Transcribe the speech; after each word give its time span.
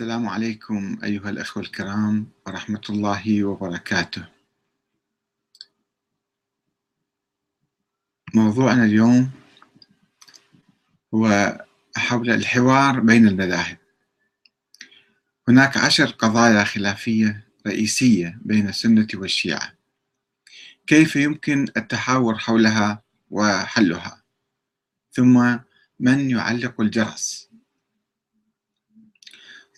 السلام 0.00 0.28
عليكم 0.28 0.98
أيها 1.04 1.30
الأخوة 1.30 1.62
الكرام 1.62 2.26
ورحمة 2.46 2.80
الله 2.90 3.44
وبركاته. 3.44 4.28
موضوعنا 8.34 8.84
اليوم 8.84 9.30
هو 11.14 11.58
حول 11.96 12.30
الحوار 12.30 13.00
بين 13.00 13.28
المذاهب. 13.28 13.78
هناك 15.48 15.76
عشر 15.76 16.06
قضايا 16.06 16.64
خلافية 16.64 17.46
رئيسية 17.66 18.38
بين 18.42 18.68
السنة 18.68 19.08
والشيعة. 19.14 19.72
كيف 20.86 21.16
يمكن 21.16 21.66
التحاور 21.76 22.38
حولها 22.38 23.02
وحلها؟ 23.30 24.22
ثم 25.12 25.58
من 26.00 26.30
يعلق 26.30 26.80
الجرس؟ 26.80 27.53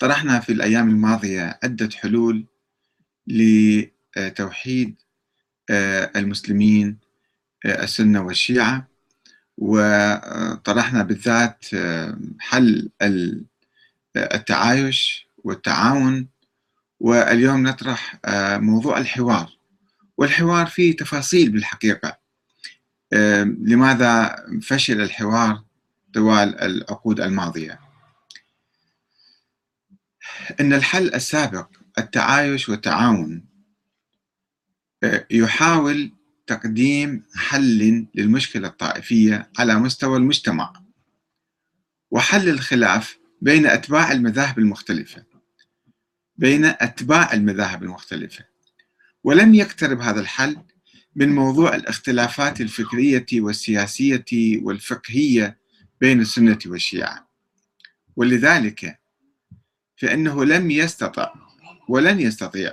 طرحنا 0.00 0.40
في 0.40 0.52
الأيام 0.52 0.88
الماضية 0.88 1.58
عدة 1.64 1.88
حلول 1.94 2.44
لتوحيد 3.26 4.94
المسلمين 6.16 6.98
السنة 7.66 8.20
والشيعة 8.22 8.88
وطرحنا 9.58 11.02
بالذات 11.02 11.64
حل 12.38 12.88
التعايش 14.16 15.26
والتعاون. 15.44 16.28
واليوم 17.00 17.66
نطرح 17.66 18.20
موضوع 18.58 18.98
الحوار. 18.98 19.56
والحوار 20.18 20.66
فيه 20.66 20.96
تفاصيل 20.96 21.50
بالحقيقة. 21.50 22.18
لماذا 23.62 24.36
فشل 24.62 25.00
الحوار 25.00 25.62
طوال 26.14 26.60
العقود 26.60 27.20
الماضية؟ 27.20 27.85
أن 30.60 30.72
الحل 30.72 31.14
السابق 31.14 31.68
التعايش 31.98 32.68
والتعاون 32.68 33.44
يحاول 35.30 36.12
تقديم 36.46 37.22
حل 37.34 38.06
للمشكلة 38.14 38.68
الطائفية 38.68 39.50
على 39.58 39.74
مستوى 39.74 40.16
المجتمع 40.16 40.72
وحل 42.10 42.48
الخلاف 42.48 43.18
بين 43.42 43.66
أتباع 43.66 44.12
المذاهب 44.12 44.58
المختلفة 44.58 45.36
بين 46.38 46.64
أتباع 46.64 47.32
المذاهب 47.32 47.82
المختلفة. 47.82 48.44
ولم 49.24 49.54
يقترب 49.54 50.00
هذا 50.00 50.20
الحل 50.20 50.56
من 51.16 51.34
موضوع 51.34 51.74
الاختلافات 51.74 52.60
الفكرية 52.60 53.26
والسياسية 53.34 54.24
والفقهية 54.62 55.58
بين 56.00 56.20
السنة 56.20 56.58
والشيعة. 56.66 57.28
ولذلك 58.16 58.98
فإنه 59.96 60.44
لم 60.44 60.70
يستطع 60.70 61.34
ولن 61.88 62.20
يستطيع 62.20 62.72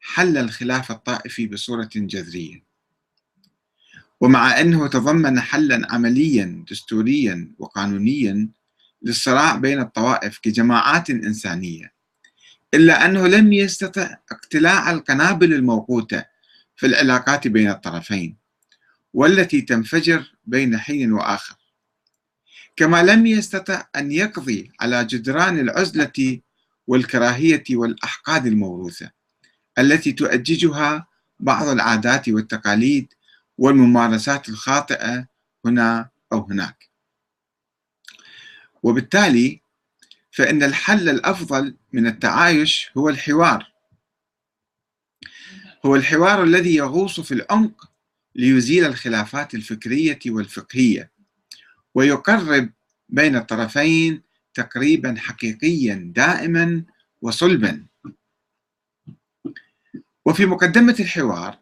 حل 0.00 0.38
الخلاف 0.38 0.90
الطائفي 0.90 1.46
بصورة 1.46 1.90
جذرية. 1.94 2.68
ومع 4.20 4.60
أنه 4.60 4.86
تضمن 4.86 5.40
حلا 5.40 5.86
عمليا 5.94 6.64
دستوريا 6.70 7.52
وقانونيا 7.58 8.48
للصراع 9.02 9.56
بين 9.56 9.80
الطوائف 9.80 10.38
كجماعات 10.38 11.10
إنسانية 11.10 11.92
إلا 12.74 13.04
أنه 13.04 13.26
لم 13.26 13.52
يستطع 13.52 14.16
اقتلاع 14.32 14.90
القنابل 14.90 15.52
الموقوتة 15.54 16.24
في 16.76 16.86
العلاقات 16.86 17.48
بين 17.48 17.70
الطرفين 17.70 18.36
والتي 19.14 19.60
تنفجر 19.60 20.32
بين 20.44 20.78
حين 20.78 21.12
وآخر. 21.12 21.56
كما 22.76 23.02
لم 23.02 23.26
يستطع 23.26 23.86
أن 23.96 24.12
يقضي 24.12 24.72
على 24.80 25.04
جدران 25.04 25.58
العزلة 25.58 26.40
والكراهية 26.88 27.64
والأحقاد 27.70 28.46
الموروثة 28.46 29.10
التي 29.78 30.12
تؤججها 30.12 31.06
بعض 31.40 31.68
العادات 31.68 32.28
والتقاليد 32.28 33.14
والممارسات 33.58 34.48
الخاطئة 34.48 35.26
هنا 35.64 36.10
أو 36.32 36.40
هناك. 36.40 36.88
وبالتالي 38.82 39.60
فإن 40.30 40.62
الحل 40.62 41.08
الأفضل 41.08 41.76
من 41.92 42.06
التعايش 42.06 42.90
هو 42.96 43.08
الحوار. 43.08 43.72
هو 45.86 45.96
الحوار 45.96 46.42
الذي 46.42 46.74
يغوص 46.74 47.20
في 47.20 47.34
العمق 47.34 47.90
ليزيل 48.34 48.84
الخلافات 48.84 49.54
الفكرية 49.54 50.18
والفقهية 50.26 51.10
ويقرب 51.94 52.70
بين 53.08 53.36
الطرفين 53.36 54.22
تقريبا 54.58 55.14
حقيقيا 55.18 56.12
دائما 56.14 56.82
وصلبا. 57.22 57.84
وفي 60.26 60.46
مقدمة 60.46 60.96
الحوار 61.00 61.58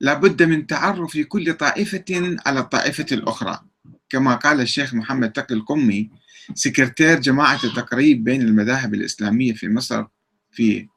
لابد 0.00 0.42
من 0.42 0.66
تعرف 0.66 1.18
كل 1.18 1.54
طائفة 1.54 2.38
على 2.46 2.60
الطائفة 2.60 3.06
الأخرى. 3.12 3.60
كما 4.08 4.34
قال 4.34 4.60
الشيخ 4.60 4.94
محمد 4.94 5.32
تقي 5.32 5.54
القمي 5.54 6.10
سكرتير 6.54 7.20
جماعة 7.20 7.60
التقريب 7.64 8.24
بين 8.24 8.42
المذاهب 8.42 8.94
الإسلامية 8.94 9.52
في 9.52 9.68
مصر 9.68 10.04
في 10.50 10.88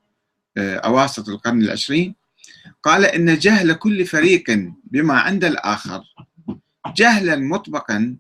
أواسط 0.58 1.30
القرن 1.30 1.62
العشرين. 1.62 2.16
قال 2.84 3.06
إن 3.06 3.38
جهل 3.38 3.74
كل 3.74 4.06
فريق 4.06 4.72
بما 4.84 5.20
عند 5.20 5.44
الآخر. 5.46 6.04
جهلا 6.96 7.36
مطبقا 7.36 8.18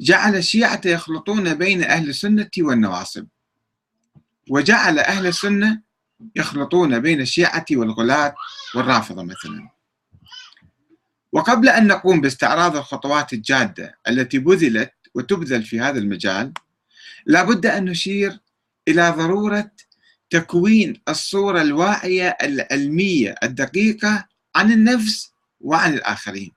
جعل 0.00 0.36
الشيعة 0.36 0.80
يخلطون 0.84 1.54
بين 1.54 1.84
أهل 1.84 2.08
السنة 2.08 2.50
والنواصب. 2.58 3.26
وجعل 4.50 4.98
أهل 4.98 5.26
السنة 5.26 5.80
يخلطون 6.36 6.98
بين 6.98 7.20
الشيعة 7.20 7.64
والغلاة 7.72 8.34
والرافضة 8.74 9.22
مثلا. 9.22 9.68
وقبل 11.32 11.68
أن 11.68 11.86
نقوم 11.86 12.20
باستعراض 12.20 12.76
الخطوات 12.76 13.32
الجادة 13.32 13.98
التي 14.08 14.38
بذلت 14.38 14.92
وتبذل 15.14 15.62
في 15.62 15.80
هذا 15.80 15.98
المجال 15.98 16.52
لابد 17.26 17.66
أن 17.66 17.84
نشير 17.84 18.38
إلى 18.88 19.10
ضرورة 19.10 19.70
تكوين 20.30 21.00
الصورة 21.08 21.62
الواعية 21.62 22.36
العلمية 22.42 23.34
الدقيقة 23.42 24.26
عن 24.56 24.72
النفس 24.72 25.30
وعن 25.60 25.94
الآخرين. 25.94 26.52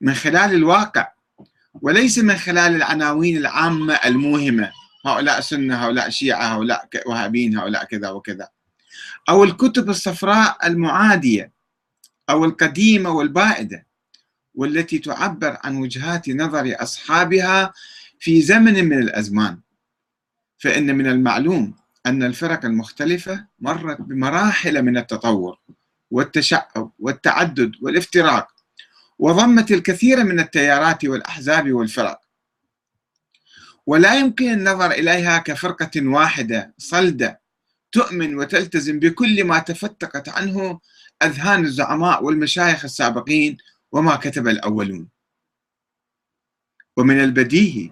من 0.00 0.14
خلال 0.14 0.54
الواقع 0.54 1.13
وليس 1.82 2.18
من 2.18 2.36
خلال 2.36 2.74
العناوين 2.76 3.36
العامة 3.36 3.94
الموهمة. 3.94 4.72
هؤلاء 5.06 5.40
سنة 5.40 5.84
هؤلاء 5.84 6.10
شيعة 6.10 6.54
هؤلاء 6.54 6.88
وهابين 7.06 7.58
هؤلاء 7.58 7.84
كذا 7.84 8.10
وكذا. 8.10 8.48
أو 9.28 9.44
الكتب 9.44 9.90
الصفراء 9.90 10.66
المعادية 10.66 11.52
أو 12.30 12.44
القديمة 12.44 13.10
والبائدة 13.10 13.86
والتي 14.54 14.98
تعبر 14.98 15.58
عن 15.64 15.76
وجهات 15.76 16.28
نظر 16.28 16.76
أصحابها 16.82 17.72
في 18.18 18.42
زمن 18.42 18.84
من 18.84 18.98
الأزمان. 18.98 19.60
فإن 20.58 20.96
من 20.96 21.06
المعلوم 21.06 21.74
أن 22.06 22.22
الفرق 22.22 22.64
المختلفة 22.64 23.46
مرت 23.60 24.00
بمراحل 24.00 24.82
من 24.82 24.96
التطور 24.96 25.58
والتشعب 26.10 26.92
والتعدد 26.98 27.72
والافتراق 27.82 28.53
وضمت 29.18 29.70
الكثير 29.70 30.24
من 30.24 30.40
التيارات 30.40 31.04
والأحزاب 31.04 31.72
والفرق. 31.72 32.20
ولا 33.86 34.14
يمكن 34.14 34.52
النظر 34.52 34.90
إليها 34.90 35.38
كفرقة 35.38 35.90
واحدة 35.96 36.74
صلدة 36.78 37.40
تؤمن 37.92 38.36
وتلتزم 38.36 38.98
بكل 38.98 39.44
ما 39.44 39.58
تفتقت 39.58 40.28
عنه 40.28 40.80
أذهان 41.22 41.64
الزعماء 41.64 42.24
والمشايخ 42.24 42.84
السابقين 42.84 43.56
وما 43.92 44.16
كتب 44.16 44.48
الأولون. 44.48 45.08
ومن 46.96 47.20
البديهي 47.20 47.90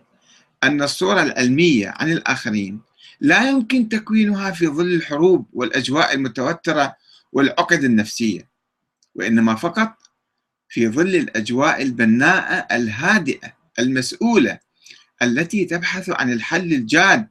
أن 0.65 0.83
الصورة 0.83 1.23
العلمية 1.23 1.89
عن 1.97 2.13
الآخرين 2.13 2.81
لا 3.21 3.51
يمكن 3.51 3.89
تكوينها 3.89 4.51
في 4.51 4.67
ظل 4.67 4.95
الحروب 4.95 5.47
والأجواء 5.53 6.15
المتوترة 6.15 6.97
والعقد 7.33 7.85
النفسية 7.85 8.49
وإنما 9.15 9.55
فقط 9.55 10.02
في 10.73 10.89
ظل 10.89 11.17
الأجواء 11.17 11.83
البناءة 11.83 12.77
الهادئة 12.77 13.57
المسؤولة 13.79 14.59
التي 15.23 15.65
تبحث 15.65 16.11
عن 16.11 16.33
الحل 16.33 16.73
الجاد 16.73 17.29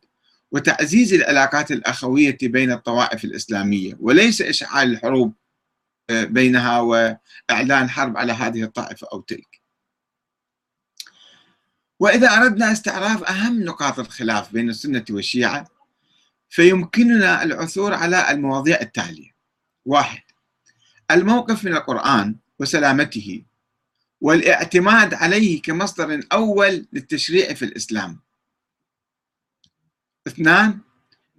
وتعزيز 0.51 1.13
العلاقات 1.13 1.71
الأخوية 1.71 2.37
بين 2.41 2.71
الطوائف 2.71 3.25
الإسلامية 3.25 3.97
وليس 3.99 4.41
إشعال 4.41 4.91
الحروب 4.91 5.33
بينها 6.11 6.79
وإعلان 6.79 7.89
حرب 7.89 8.17
على 8.17 8.33
هذه 8.33 8.63
الطائفة 8.63 9.07
أو 9.13 9.21
تلك. 9.21 9.61
وإذا 11.99 12.27
أردنا 12.27 12.71
استعراض 12.71 13.23
أهم 13.23 13.63
نقاط 13.63 13.99
الخلاف 13.99 14.53
بين 14.53 14.69
السنة 14.69 15.05
والشيعة 15.09 15.67
فيمكننا 16.49 17.43
العثور 17.43 17.93
على 17.93 18.31
المواضيع 18.31 18.81
التالية. 18.81 19.31
واحد 19.85 20.21
الموقف 21.11 21.65
من 21.65 21.73
القرآن 21.73 22.35
وسلامته 22.61 23.41
والاعتماد 24.21 25.13
عليه 25.13 25.61
كمصدر 25.61 26.21
أول 26.31 26.85
للتشريع 26.93 27.53
في 27.53 27.65
الإسلام. 27.65 28.19
اثنان 30.27 30.79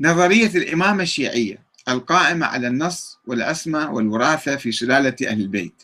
نظرية 0.00 0.46
الإمامة 0.46 1.02
الشيعية 1.02 1.62
القائمة 1.88 2.46
على 2.46 2.66
النص 2.66 3.18
والعصمة 3.26 3.92
والوراثة 3.92 4.56
في 4.56 4.72
سلالة 4.72 5.16
أهل 5.28 5.40
البيت. 5.40 5.82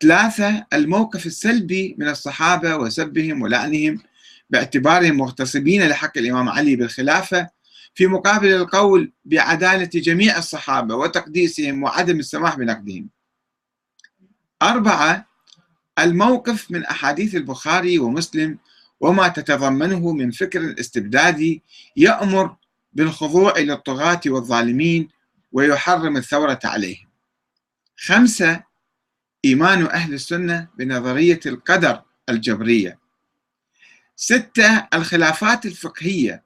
ثلاثة 0.00 0.66
الموقف 0.72 1.26
السلبي 1.26 1.96
من 1.98 2.08
الصحابة 2.08 2.76
وسبهم 2.76 3.42
ولعنهم 3.42 3.98
باعتبارهم 4.50 5.16
مغتصبين 5.16 5.88
لحق 5.88 6.18
الإمام 6.18 6.48
علي 6.48 6.76
بالخلافة 6.76 7.48
في 7.94 8.06
مقابل 8.06 8.48
القول 8.48 9.12
بعدالة 9.24 9.90
جميع 9.94 10.38
الصحابة 10.38 10.94
وتقديسهم 10.94 11.82
وعدم 11.82 12.18
السماح 12.18 12.56
بنقدهم. 12.56 13.15
أربعة 14.62 15.26
الموقف 15.98 16.70
من 16.70 16.84
أحاديث 16.84 17.34
البخاري 17.34 17.98
ومسلم 17.98 18.58
وما 19.00 19.28
تتضمنه 19.28 20.12
من 20.12 20.30
فكر 20.30 20.74
استبدادي 20.80 21.62
يأمر 21.96 22.56
بالخضوع 22.92 23.58
للطغاة 23.58 24.20
والظالمين 24.26 25.08
ويحرم 25.52 26.16
الثورة 26.16 26.60
عليهم. 26.64 27.08
خمسة 27.96 28.62
إيمان 29.44 29.86
أهل 29.86 30.14
السنة 30.14 30.68
بنظرية 30.78 31.40
القدر 31.46 32.02
الجبرية. 32.28 32.98
ستة 34.16 34.88
الخلافات 34.94 35.66
الفقهية 35.66 36.42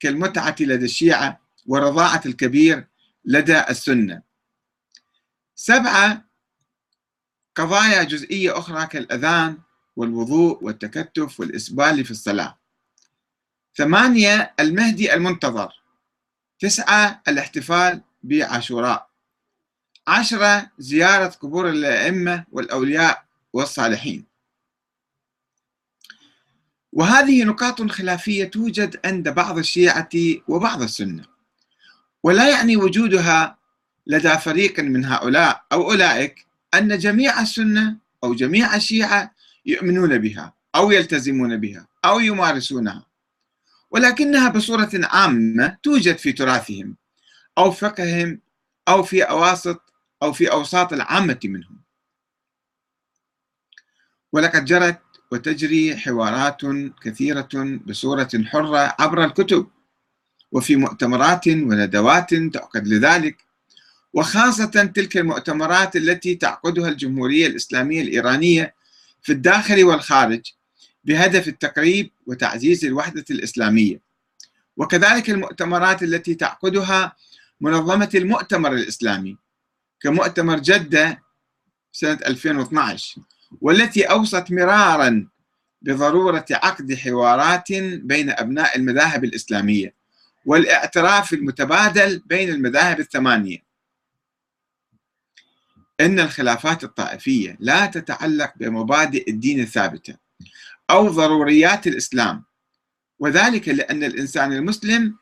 كالمتعة 0.00 0.56
لدى 0.60 0.84
الشيعة 0.84 1.40
ورضاعة 1.66 2.20
الكبير 2.26 2.86
لدى 3.24 3.60
السنة. 3.60 4.22
سبعة 5.54 6.29
قضايا 7.60 8.02
جزئية 8.02 8.58
أخرى 8.58 8.86
كالأذان 8.86 9.58
والوضوء 9.96 10.64
والتكتف 10.64 11.40
والإسبال 11.40 12.04
في 12.04 12.10
الصلاة. 12.10 12.58
ثمانية 13.76 14.54
المهدي 14.60 15.14
المنتظر. 15.14 15.72
تسعة 16.60 17.22
الاحتفال 17.28 18.00
بعاشوراء. 18.22 19.10
عشرة 20.06 20.70
زيارة 20.78 21.26
قبور 21.26 21.68
الأئمة 21.68 22.44
والأولياء 22.52 23.24
والصالحين. 23.52 24.24
وهذه 26.92 27.44
نقاط 27.44 27.82
خلافية 27.82 28.44
توجد 28.44 29.00
عند 29.04 29.28
بعض 29.28 29.58
الشيعة 29.58 30.08
وبعض 30.48 30.82
السنة. 30.82 31.24
ولا 32.22 32.50
يعني 32.50 32.76
وجودها 32.76 33.58
لدى 34.06 34.38
فريق 34.38 34.80
من 34.80 35.04
هؤلاء 35.04 35.64
أو 35.72 35.90
أولئك 35.90 36.49
أن 36.74 36.98
جميع 36.98 37.40
السنة 37.40 37.96
أو 38.24 38.34
جميع 38.34 38.76
الشيعة 38.76 39.34
يؤمنون 39.66 40.18
بها 40.18 40.54
أو 40.74 40.90
يلتزمون 40.90 41.56
بها 41.56 41.86
أو 42.04 42.20
يمارسونها. 42.20 43.06
ولكنها 43.90 44.48
بصورة 44.48 44.90
عامة 44.94 45.76
توجد 45.82 46.16
في 46.18 46.32
تراثهم 46.32 46.96
أو 47.58 47.70
فقههم 47.70 48.40
أو 48.88 49.02
في 49.02 49.22
أواسط 49.22 49.80
أو 50.22 50.32
في 50.32 50.52
أوساط 50.52 50.92
العامة 50.92 51.38
منهم. 51.44 51.80
ولقد 54.32 54.64
جرت 54.64 55.00
وتجري 55.32 55.96
حوارات 55.96 56.60
كثيرة 57.02 57.80
بصورة 57.86 58.28
حرة 58.46 58.94
عبر 58.98 59.24
الكتب 59.24 59.66
وفي 60.52 60.76
مؤتمرات 60.76 61.48
وندوات 61.48 62.34
تعقد 62.34 62.88
لذلك 62.88 63.49
وخاصة 64.14 64.64
تلك 64.94 65.16
المؤتمرات 65.16 65.96
التي 65.96 66.34
تعقدها 66.34 66.88
الجمهورية 66.88 67.46
الإسلامية 67.46 68.02
الإيرانية 68.02 68.74
في 69.22 69.32
الداخل 69.32 69.84
والخارج 69.84 70.40
بهدف 71.04 71.48
التقريب 71.48 72.10
وتعزيز 72.26 72.84
الوحدة 72.84 73.24
الإسلامية. 73.30 74.00
وكذلك 74.76 75.30
المؤتمرات 75.30 76.02
التي 76.02 76.34
تعقدها 76.34 77.16
منظمة 77.60 78.10
المؤتمر 78.14 78.72
الإسلامي 78.72 79.36
كمؤتمر 80.00 80.58
جدة 80.58 81.22
سنة 81.92 82.18
2012 82.26 83.20
والتي 83.60 84.04
أوصت 84.04 84.52
مرارا 84.52 85.28
بضرورة 85.82 86.44
عقد 86.50 86.94
حوارات 86.94 87.72
بين 88.02 88.30
أبناء 88.30 88.76
المذاهب 88.76 89.24
الإسلامية 89.24 89.94
والإعتراف 90.46 91.32
المتبادل 91.32 92.22
بين 92.26 92.50
المذاهب 92.50 93.00
الثمانية. 93.00 93.69
أن 96.00 96.20
الخلافات 96.20 96.84
الطائفية 96.84 97.56
لا 97.60 97.86
تتعلق 97.86 98.52
بمبادئ 98.56 99.30
الدين 99.30 99.60
الثابتة 99.60 100.16
أو 100.90 101.08
ضروريات 101.08 101.86
الإسلام 101.86 102.44
وذلك 103.18 103.68
لأن 103.68 104.04
الإنسان 104.04 104.52
المسلم 104.52 105.16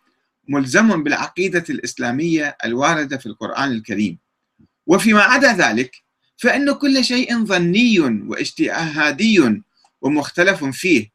ملزم 0.48 1.02
بالعقيدة 1.02 1.64
الإسلامية 1.70 2.56
الواردة 2.64 3.16
في 3.16 3.26
القرآن 3.26 3.72
الكريم. 3.72 4.18
وفيما 4.86 5.22
عدا 5.22 5.52
ذلك 5.52 6.02
فإن 6.36 6.72
كل 6.72 7.04
شيء 7.04 7.44
ظني 7.44 8.00
واجتهادي 8.00 9.62
ومختلف 10.00 10.64
فيه. 10.64 11.10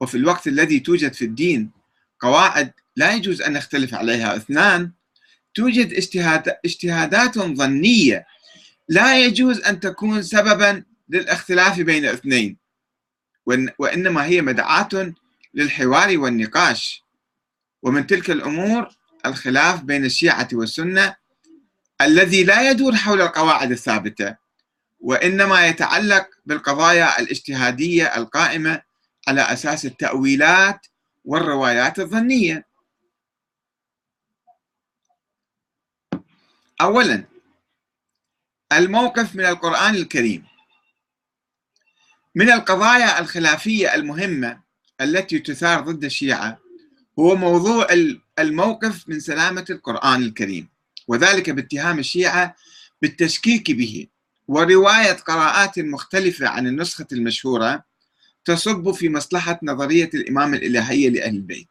وفي 0.00 0.16
الوقت 0.16 0.46
الذي 0.46 0.80
توجد 0.80 1.12
في 1.12 1.24
الدين 1.24 1.70
قواعد 2.20 2.72
لا 2.96 3.14
يجوز 3.14 3.42
أن 3.42 3.52
نختلف 3.52 3.94
عليها 3.94 4.36
اثنان 4.36 4.90
توجد 5.56 5.92
اجتهاد 5.92 6.56
اجتهادات 6.64 7.38
ظنية. 7.38 8.26
لا 8.88 9.18
يجوز 9.24 9.60
أن 9.60 9.80
تكون 9.80 10.22
سببا 10.22 10.82
للاختلاف 11.08 11.80
بين 11.80 12.04
اثنين 12.04 12.56
وإنما 13.78 14.24
هي 14.24 14.42
مدعاة 14.42 15.12
للحوار 15.54 16.18
والنقاش. 16.18 17.02
ومن 17.82 18.06
تلك 18.06 18.30
الأمور 18.30 18.88
الخلاف 19.26 19.82
بين 19.82 20.04
الشيعة 20.04 20.48
والسنة 20.52 21.16
الذي 22.00 22.44
لا 22.44 22.70
يدور 22.70 22.96
حول 22.96 23.20
القواعد 23.22 23.70
الثابتة 23.70 24.36
وإنما 25.00 25.66
يتعلق 25.66 26.26
بالقضايا 26.46 27.18
الاجتهادية 27.20 28.16
القائمة 28.16 28.82
على 29.28 29.40
أساس 29.40 29.86
التأويلات 29.86 30.86
والروايات 31.24 31.98
الظنية. 31.98 32.65
اولا 36.80 37.24
الموقف 38.72 39.36
من 39.36 39.44
القرآن 39.46 39.94
الكريم. 39.94 40.44
من 42.34 42.50
القضايا 42.50 43.20
الخلافية 43.20 43.94
المهمة 43.94 44.60
التي 45.00 45.38
تثار 45.38 45.80
ضد 45.80 46.04
الشيعة 46.04 46.58
هو 47.18 47.36
موضوع 47.36 47.86
الموقف 48.38 49.08
من 49.08 49.20
سلامة 49.20 49.64
القرآن 49.70 50.22
الكريم 50.22 50.68
وذلك 51.08 51.50
باتهام 51.50 51.98
الشيعة 51.98 52.56
بالتشكيك 53.02 53.70
به 53.70 54.06
ورواية 54.48 55.12
قراءات 55.12 55.78
مختلفة 55.78 56.48
عن 56.48 56.66
النسخة 56.66 57.06
المشهورة 57.12 57.84
تصب 58.44 58.92
في 58.92 59.08
مصلحة 59.08 59.60
نظرية 59.62 60.10
الإمامة 60.14 60.56
الإلهية 60.56 61.08
لأهل 61.08 61.36
البيت. 61.36 61.68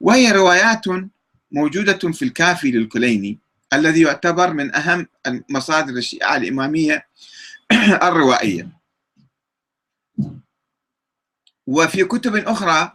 وهي 0.00 0.32
روايات 0.32 0.84
موجودة 1.52 2.12
في 2.12 2.24
الكافي 2.24 2.70
للكليني 2.70 3.38
الذي 3.72 4.02
يعتبر 4.02 4.52
من 4.52 4.74
أهم 4.74 5.08
مصادر 5.48 5.92
الشيعة 5.92 6.36
الإمامية 6.36 7.06
الروائية. 8.08 8.68
وفي 11.66 12.04
كتب 12.04 12.36
أخرى 12.36 12.92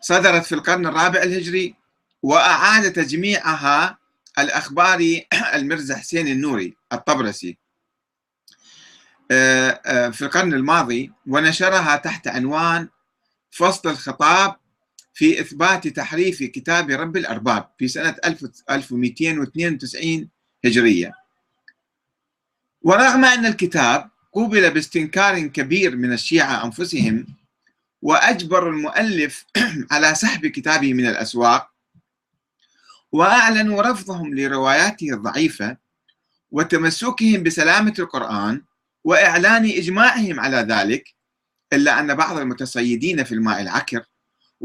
صدرت 0.00 0.44
في 0.44 0.54
القرن 0.54 0.86
الرابع 0.86 1.22
الهجري 1.22 1.74
وأعاد 2.22 2.92
تجميعها 2.92 3.98
الأخباري 4.38 5.26
المرزا 5.54 5.96
حسين 5.96 6.28
النوري 6.28 6.76
الطبرسي. 6.92 7.58
آه، 9.30 9.80
آه، 9.86 10.08
في 10.08 10.22
القرن 10.22 10.54
الماضي 10.54 11.12
ونشرها 11.26 11.96
تحت 11.96 12.28
عنوان 12.28 12.88
فصل 13.50 13.88
الخطاب 13.88 14.56
في 15.16 15.40
إثبات 15.40 15.88
تحريف 15.88 16.42
كتاب 16.42 16.90
رب 16.90 17.16
الأرباب 17.16 17.68
في 17.78 17.88
سنة 17.88 18.16
1292 18.70 20.28
هجرية. 20.64 21.12
ورغم 22.82 23.24
أن 23.24 23.46
الكتاب 23.46 24.10
قوبل 24.32 24.70
باستنكار 24.70 25.46
كبير 25.46 25.96
من 25.96 26.12
الشيعة 26.12 26.64
أنفسهم 26.64 27.26
وأجبر 28.02 28.68
المؤلف 28.70 29.46
على 29.92 30.14
سحب 30.14 30.46
كتابه 30.46 30.94
من 30.94 31.06
الأسواق 31.06 31.70
وأعلنوا 33.12 33.82
رفضهم 33.82 34.34
لرواياته 34.34 35.10
الضعيفة 35.10 35.76
وتمسكهم 36.50 37.42
بسلامة 37.42 37.94
القرآن 37.98 38.62
وإعلان 39.04 39.64
إجماعهم 39.64 40.40
على 40.40 40.56
ذلك 40.56 41.14
إلا 41.72 42.00
أن 42.00 42.14
بعض 42.14 42.38
المتصيدين 42.38 43.24
في 43.24 43.32
الماء 43.32 43.62
العكر 43.62 44.04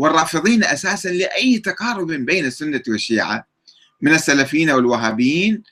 والرافضين 0.02 0.64
أساسا 0.64 1.10
لأي 1.10 1.60
تقارب 1.60 2.08
بين 2.12 2.46
السنة 2.46 2.82
والشيعة. 2.88 3.48
من 4.02 4.14
السلفيين 4.14 4.72
والوهابيين 4.72 5.64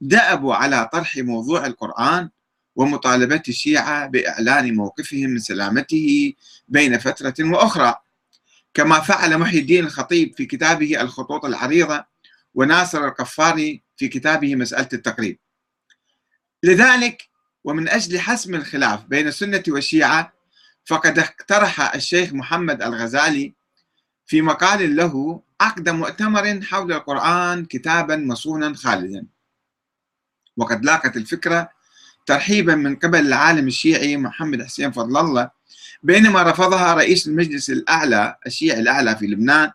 دأبوا 0.00 0.54
على 0.54 0.88
طرح 0.92 1.16
موضوع 1.16 1.66
القرآن 1.66 2.30
ومطالبة 2.76 3.42
الشيعة 3.48 4.06
بإعلان 4.06 4.74
موقفهم 4.74 5.30
من 5.30 5.38
سلامته 5.38 6.32
بين 6.68 6.98
فترة 6.98 7.34
وأخرى. 7.40 7.94
كما 8.74 9.00
فعل 9.00 9.38
محي 9.38 9.58
الدين 9.58 9.84
الخطيب 9.84 10.34
في 10.36 10.46
كتابه 10.46 11.00
الخطوط 11.00 11.44
العريضة 11.44 12.04
وناصر 12.54 13.04
القفاري 13.04 13.82
في 13.96 14.08
كتابه 14.08 14.56
مسألة 14.56 14.88
التقريب. 14.92 15.38
لذلك 16.62 17.28
ومن 17.64 17.88
أجل 17.88 18.20
حسم 18.20 18.54
الخلاف 18.54 19.04
بين 19.04 19.28
السنة 19.28 19.62
والشيعة 19.68 20.32
فقد 20.84 21.18
اقترح 21.18 21.94
الشيخ 21.94 22.32
محمد 22.32 22.82
الغزالي 22.82 23.55
في 24.26 24.42
مقال 24.42 24.96
له 24.96 25.40
عقد 25.60 25.88
مؤتمر 25.88 26.60
حول 26.62 26.92
القرآن 26.92 27.64
كتابا 27.64 28.16
مصونا 28.16 28.74
خالدا. 28.74 29.26
وقد 30.56 30.84
لاقت 30.84 31.16
الفكرة 31.16 31.70
ترحيبا 32.26 32.74
من 32.74 32.96
قبل 32.96 33.26
العالم 33.26 33.66
الشيعي 33.66 34.16
محمد 34.16 34.62
حسين 34.62 34.92
فضل 34.92 35.16
الله 35.16 35.50
بينما 36.02 36.42
رفضها 36.42 36.94
رئيس 36.94 37.26
المجلس 37.26 37.70
الأعلى 37.70 38.36
الشيعي 38.46 38.80
الأعلى 38.80 39.16
في 39.16 39.26
لبنان 39.26 39.70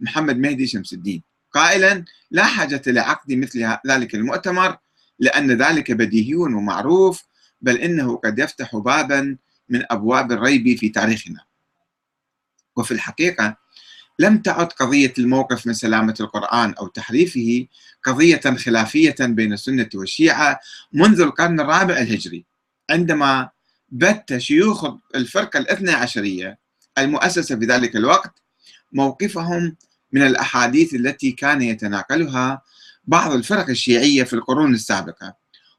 محمد 0.00 0.38
مهدي 0.38 0.66
شمس 0.66 0.92
الدين. 0.92 1.22
قائلا 1.52 2.04
لا 2.30 2.44
حاجة 2.44 2.82
لعقد 2.86 3.32
مثل 3.32 3.76
ذلك 3.86 4.14
المؤتمر 4.14 4.76
لأن 5.18 5.52
ذلك 5.52 5.92
بديهي 5.92 6.34
ومعروف 6.34 7.24
بل 7.60 7.76
إنه 7.76 8.16
قد 8.16 8.38
يفتح 8.38 8.76
بابا 8.76 9.36
من 9.68 9.82
أبواب 9.90 10.32
الريب 10.32 10.78
في 10.78 10.88
تاريخنا. 10.88 11.40
وفي 12.76 12.90
الحقيقة 12.90 13.65
لم 14.18 14.38
تعد 14.38 14.66
قضية 14.66 15.12
الموقف 15.18 15.66
من 15.66 15.72
سلامة 15.72 16.14
القرآن 16.20 16.74
أو 16.74 16.86
تحريفه 16.86 17.66
قضية 18.04 18.40
خلافية 18.56 19.14
بين 19.20 19.52
السنة 19.52 19.88
والشيعة 19.94 20.60
منذ 20.92 21.20
القرن 21.20 21.60
الرابع 21.60 21.98
الهجري 21.98 22.44
عندما 22.90 23.48
بت 23.88 24.36
شيوخ 24.36 24.86
الفرقة 25.14 25.58
الاثنى 25.58 25.90
عشرية 25.90 26.58
المؤسسة 26.98 27.56
في 27.56 27.64
ذلك 27.64 27.96
الوقت 27.96 28.42
موقفهم 28.92 29.76
من 30.12 30.22
الأحاديث 30.22 30.94
التي 30.94 31.32
كان 31.32 31.62
يتناقلها 31.62 32.62
بعض 33.04 33.32
الفرق 33.32 33.70
الشيعية 33.70 34.22
في 34.24 34.32
القرون 34.32 34.74
السابقة 34.74 35.34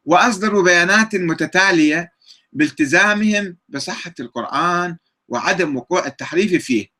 وأصدروا 0.06 0.63
بيانات 0.63 1.15
متتالية 1.15 2.12
بالتزامهم 2.53 3.58
بصحة 3.70 4.13
القرآن 4.20 4.98
وعدم 5.27 5.75
وقوع 5.77 6.08
التحريف 6.08 6.65
فيه. 6.65 6.97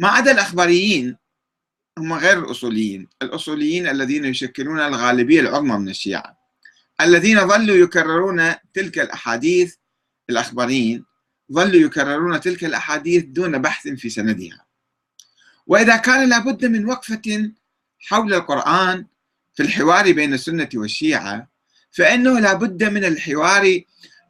ما 0.00 0.08
عدا 0.08 0.32
الأخباريين 0.32 1.16
هم 1.98 2.12
غير 2.12 2.38
الأصوليين. 2.38 3.08
الأصوليين 3.22 3.88
الذين 3.88 4.24
يشكلون 4.24 4.80
الغالبية 4.80 5.40
العظمى 5.40 5.76
من 5.76 5.88
الشيعة. 5.88 6.38
الذين 7.00 7.48
ظلوا 7.48 7.76
يكررون 7.76 8.54
تلك 8.74 8.98
الأحاديث 8.98 9.74
الأخباريين 10.30 11.04
ظلوا 11.52 11.80
يكررون 11.80 12.40
تلك 12.40 12.64
الأحاديث 12.64 13.24
دون 13.24 13.58
بحث 13.58 13.88
في 13.88 14.10
سندها. 14.10 14.66
وإذا 15.66 15.96
كان 15.96 16.28
لابد 16.28 16.66
من 16.66 16.86
وقفة 16.86 17.52
حول 17.98 18.34
القرآن 18.34 19.06
في 19.54 19.62
الحوار 19.62 20.12
بين 20.12 20.34
السنة 20.34 20.68
والشيعة 20.74 21.48
فإنه 21.90 22.38
لابد 22.40 22.84
من 22.84 23.04
الحوار 23.04 23.80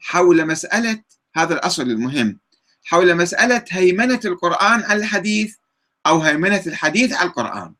حول 0.01 0.47
مسألة 0.47 1.03
هذا 1.35 1.55
الأصل 1.55 1.83
المهم 1.83 2.39
حول 2.85 3.15
مسألة 3.15 3.65
هيمنة 3.71 4.21
القرآن 4.25 4.83
على 4.83 4.99
الحديث 4.99 5.60
أو 6.07 6.21
هيمنة 6.21 6.63
الحديث 6.67 7.13
على 7.13 7.29
القرآن. 7.29 7.75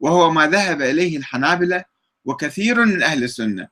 وهو 0.00 0.30
ما 0.30 0.46
ذهب 0.46 0.82
إليه 0.82 1.16
الحنابلة 1.16 1.84
وكثير 2.24 2.84
من 2.84 3.02
أهل 3.02 3.24
السنة 3.24 3.68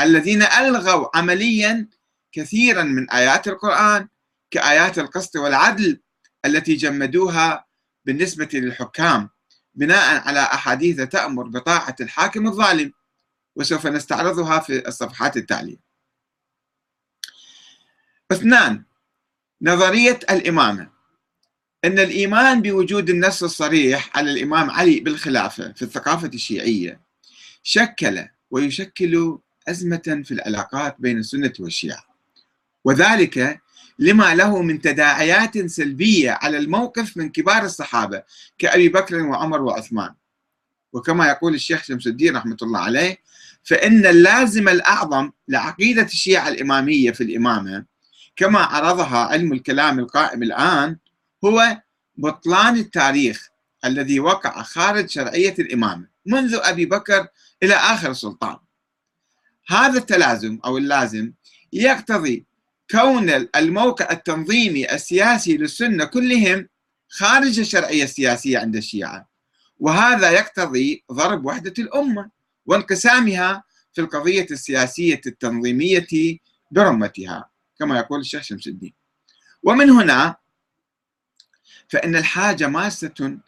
الذين 0.00 0.42
ألغوا 0.42 1.16
عمليا 1.16 1.88
كثيرا 2.32 2.82
من 2.82 3.10
آيات 3.10 3.48
القرآن 3.48 4.08
كآيات 4.50 4.98
القسط 4.98 5.36
والعدل 5.36 6.00
التي 6.44 6.74
جمدوها 6.74 7.66
بالنسبة 8.04 8.48
للحكام 8.52 9.30
بناء 9.74 10.28
على 10.28 10.40
أحاديث 10.40 11.00
تأمر 11.00 11.48
بطاعة 11.48 11.96
الحاكم 12.00 12.46
الظالم 12.46 12.92
وسوف 13.56 13.86
نستعرضها 13.86 14.58
في 14.58 14.88
الصفحات 14.88 15.36
التالية. 15.36 15.76
اثنان 18.32 18.84
نظرية 19.62 20.18
الإمامة. 20.30 20.95
أن 21.86 21.98
الإيمان 21.98 22.62
بوجود 22.62 23.10
النص 23.10 23.42
الصريح 23.42 24.10
على 24.14 24.32
الإمام 24.32 24.70
علي 24.70 25.00
بالخلافة 25.00 25.72
في 25.72 25.82
الثقافة 25.82 26.30
الشيعية 26.34 27.00
شكل 27.62 28.24
ويشكل 28.50 29.38
أزمة 29.68 30.22
في 30.24 30.30
العلاقات 30.32 30.96
بين 30.98 31.18
السنة 31.18 31.52
والشيعة. 31.60 32.04
وذلك 32.84 33.60
لما 33.98 34.34
له 34.34 34.62
من 34.62 34.80
تداعيات 34.80 35.58
سلبية 35.66 36.30
على 36.30 36.58
الموقف 36.58 37.16
من 37.16 37.28
كبار 37.28 37.64
الصحابة 37.64 38.22
كأبي 38.58 38.88
بكر 38.88 39.16
وعمر 39.16 39.62
وعثمان. 39.62 40.14
وكما 40.92 41.28
يقول 41.28 41.54
الشيخ 41.54 41.82
شمس 41.84 42.06
الدين 42.06 42.36
رحمة 42.36 42.56
الله 42.62 42.80
عليه 42.80 43.18
فإن 43.64 44.06
اللازم 44.06 44.68
الأعظم 44.68 45.30
لعقيدة 45.48 46.02
الشيعة 46.02 46.48
الإمامية 46.48 47.10
في 47.10 47.22
الإمامة 47.24 47.84
كما 48.36 48.58
عرضها 48.58 49.18
علم 49.18 49.52
الكلام 49.52 49.98
القائم 49.98 50.42
الآن 50.42 50.96
هو 51.44 51.82
بطلان 52.16 52.76
التاريخ 52.76 53.48
الذي 53.84 54.20
وقع 54.20 54.62
خارج 54.62 55.08
شرعية 55.08 55.54
الإمامة 55.58 56.08
منذ 56.26 56.58
أبي 56.62 56.86
بكر 56.86 57.28
إلى 57.62 57.74
آخر 57.74 58.10
السلطان 58.10 58.56
هذا 59.68 59.98
التلازم 59.98 60.58
أو 60.64 60.78
اللازم 60.78 61.32
يقتضي 61.72 62.46
كون 62.90 63.30
الموقع 63.56 64.10
التنظيمي 64.10 64.92
السياسي 64.92 65.56
للسنة 65.56 66.04
كلهم 66.04 66.68
خارج 67.08 67.58
الشرعية 67.58 68.04
السياسية 68.04 68.58
عند 68.58 68.76
الشيعة. 68.76 69.28
وهذا 69.78 70.30
يقتضي 70.30 71.04
ضرب 71.12 71.46
وحدة 71.46 71.74
الأمة 71.78 72.30
وانقسامها 72.66 73.64
في 73.92 74.00
القضية 74.00 74.46
السياسية 74.50 75.20
التنظيمية 75.26 76.38
برمتها 76.70 77.50
كما 77.78 77.98
يقول 77.98 78.20
الشيخ 78.20 78.42
شمس 78.42 78.66
الدين. 78.66 78.94
ومن 79.62 79.90
هنا 79.90 80.36
فإن 81.88 82.16
الحاجة 82.16 82.66
ماسة 82.68 83.38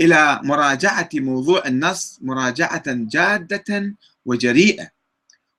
إلى 0.00 0.40
مراجعة 0.42 1.08
موضوع 1.14 1.62
النص 1.66 2.18
مراجعة 2.22 2.82
جادة 2.86 3.94
وجريئة. 4.24 4.96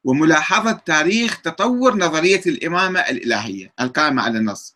وملاحظة 0.04 0.72
تاريخ 0.72 1.42
تطور 1.42 1.98
نظرية 1.98 2.42
الإمامة 2.46 3.00
الإلهية 3.00 3.74
القائمة 3.82 4.24
على 4.24 4.38
النص. 4.38 4.76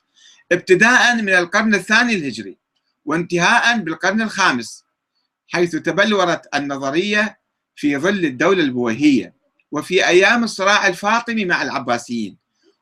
ابتداء 0.51 1.15
من 1.15 1.29
القرن 1.29 1.75
الثاني 1.75 2.15
الهجري 2.15 2.57
وانتهاء 3.05 3.77
بالقرن 3.77 4.21
الخامس 4.21 4.83
حيث 5.47 5.75
تبلورت 5.75 6.55
النظرية 6.55 7.39
في 7.75 7.97
ظل 7.97 8.25
الدولة 8.25 8.63
البويهية 8.63 9.33
وفي 9.71 10.07
أيام 10.07 10.43
الصراع 10.43 10.87
الفاطمي 10.87 11.45
مع 11.45 11.61
العباسيين. 11.61 12.37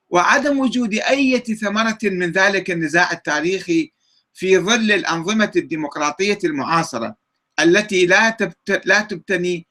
وعدم 0.10 0.60
وجود 0.60 0.94
أي 0.94 1.40
ثمرة 1.40 1.98
من 2.04 2.32
ذلك 2.32 2.72
النزاع 2.72 3.12
التاريخي 3.12 3.92
في 4.40 4.58
ظل 4.58 4.92
الأنظمة 4.92 5.52
الديمقراطية 5.56 6.38
المعاصرة 6.44 7.16
التي 7.60 8.06
لا 8.06 8.38
لا 8.86 9.02
تبتني 9.02 9.68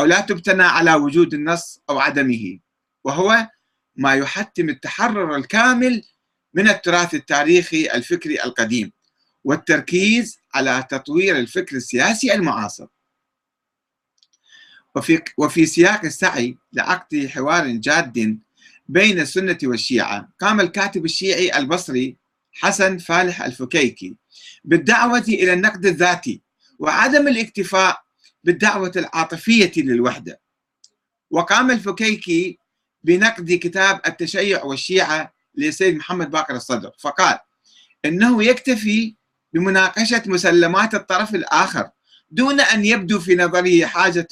أو 0.00 0.04
لا 0.04 0.20
تبتنى 0.20 0.62
على 0.62 0.94
وجود 0.94 1.34
النص 1.34 1.80
أو 1.90 1.98
عدمه 1.98 2.58
وهو 3.04 3.48
ما 3.96 4.14
يحتم 4.14 4.68
التحرر 4.68 5.36
الكامل 5.36 6.02
من 6.54 6.68
التراث 6.68 7.14
التاريخي 7.14 7.86
الفكري 7.86 8.42
القديم 8.44 8.92
والتركيز 9.44 10.38
على 10.54 10.86
تطوير 10.90 11.36
الفكر 11.36 11.76
السياسي 11.76 12.34
المعاصر. 12.34 12.86
وفي 14.96 15.22
وفي 15.38 15.66
سياق 15.66 16.04
السعي 16.04 16.56
لعقد 16.72 17.26
حوار 17.26 17.66
جاد 17.66 18.38
بين 18.88 19.20
السنة 19.20 19.58
والشيعة 19.62 20.28
قام 20.40 20.60
الكاتب 20.60 21.04
الشيعي 21.04 21.58
البصري 21.58 22.21
حسن 22.52 22.98
فالح 22.98 23.42
الفكيكي 23.42 24.16
بالدعوة 24.64 25.24
إلى 25.28 25.52
النقد 25.52 25.86
الذاتي 25.86 26.40
وعدم 26.78 27.28
الاكتفاء 27.28 28.02
بالدعوة 28.44 28.92
العاطفية 28.96 29.72
للوحدة. 29.76 30.40
وقام 31.30 31.70
الفكيكي 31.70 32.58
بنقد 33.04 33.52
كتاب 33.52 34.00
التشيع 34.06 34.64
والشيعة 34.64 35.32
للسيد 35.54 35.96
محمد 35.96 36.30
باقر 36.30 36.56
الصدر 36.56 36.90
فقال 36.98 37.38
إنه 38.04 38.44
يكتفي 38.44 39.14
بمناقشة 39.52 40.22
مسلمات 40.26 40.94
الطرف 40.94 41.34
الآخر 41.34 41.90
دون 42.30 42.60
أن 42.60 42.84
يبدو 42.84 43.20
في 43.20 43.36
نظره 43.36 43.86
حاجة 43.86 44.28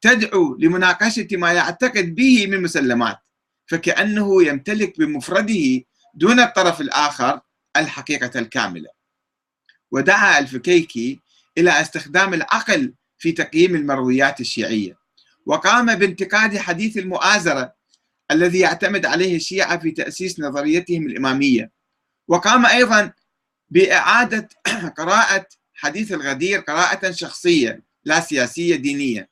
تدعو 0.00 0.56
لمناقشة 0.58 1.28
ما 1.32 1.52
يعتقد 1.52 2.14
به 2.14 2.46
من 2.46 2.62
مسلمات 2.62 3.18
فكأنه 3.66 4.44
يمتلك 4.44 4.98
بمفرده 4.98 5.82
دون 6.16 6.40
الطرف 6.40 6.80
الآخر 6.80 7.40
الحقيقة 7.76 8.40
الكاملة. 8.40 8.88
ودعا 9.90 10.38
الفكيكي 10.38 11.20
إلى 11.58 11.80
استخدام 11.80 12.34
العقل 12.34 12.94
في 13.18 13.32
تقييم 13.32 13.74
المرويات 13.74 14.40
الشيعية. 14.40 14.98
وقام 15.46 15.94
بانتقاد 15.94 16.58
حديث 16.58 16.98
المؤازرة 16.98 17.74
الذي 18.30 18.58
يعتمد 18.58 19.06
عليه 19.06 19.36
الشيعة 19.36 19.78
في 19.78 19.90
تأسيس 19.90 20.40
نظريتهم 20.40 21.06
الإمامية. 21.06 21.70
وقام 22.28 22.66
أيضا 22.66 23.12
بإعادة 23.68 24.48
قراءة 24.98 25.46
حديث 25.74 26.12
الغدير 26.12 26.60
قراءة 26.60 27.10
شخصية 27.10 27.82
لا 28.04 28.20
سياسية 28.20 28.76
دينية. 28.76 29.28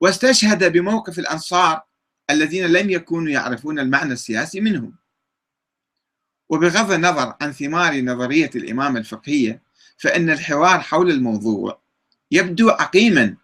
واستشهد 0.00 0.72
بموقف 0.72 1.18
الأنصار 1.18 1.82
الذين 2.30 2.66
لم 2.66 2.90
يكونوا 2.90 3.30
يعرفون 3.30 3.78
المعنى 3.78 4.12
السياسي 4.12 4.60
منهم. 4.60 5.05
وبغض 6.48 6.92
النظر 6.92 7.34
عن 7.40 7.52
ثمار 7.52 8.00
نظرية 8.00 8.50
الإمامة 8.54 8.98
الفقهية 8.98 9.62
فإن 9.98 10.30
الحوار 10.30 10.80
حول 10.80 11.10
الموضوع 11.10 11.80
يبدو 12.30 12.70
عقيما 12.70 13.36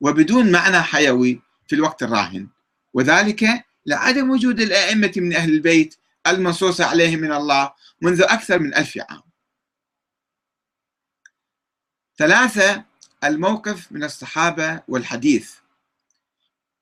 وبدون 0.00 0.52
معنى 0.52 0.82
حيوي 0.82 1.42
في 1.68 1.74
الوقت 1.74 2.02
الراهن. 2.02 2.48
وذلك 2.94 3.64
لعدم 3.86 4.30
وجود 4.30 4.60
الأئمة 4.60 5.12
من 5.16 5.34
أهل 5.34 5.50
البيت 5.50 5.96
المنصوص 6.26 6.80
عليهم 6.80 7.18
من 7.18 7.32
الله 7.32 7.72
منذ 8.02 8.22
أكثر 8.22 8.58
من 8.58 8.74
ألف 8.74 8.98
عام. 9.10 9.22
ثلاثة 12.18 12.84
الموقف 13.24 13.92
من 13.92 14.04
الصحابة 14.04 14.82
والحديث. 14.88 15.54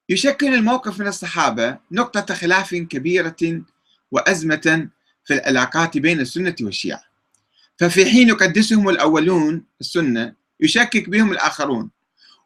يشكل 0.08 0.54
الموقف 0.54 1.00
من 1.00 1.06
الصحابة 1.06 1.78
نقطة 1.90 2.34
خلاف 2.34 2.74
كبيرة 2.74 3.62
وأزمة 4.10 4.88
في 5.24 5.34
العلاقات 5.34 5.98
بين 5.98 6.20
السنة 6.20 6.56
والشيعة. 6.60 7.12
ففي 7.78 8.06
حين 8.06 8.28
يقدسهم 8.28 8.88
الأولون 8.88 9.64
السنة 9.80 10.34
يشكك 10.60 11.08
بهم 11.08 11.32
الآخرون 11.32 11.90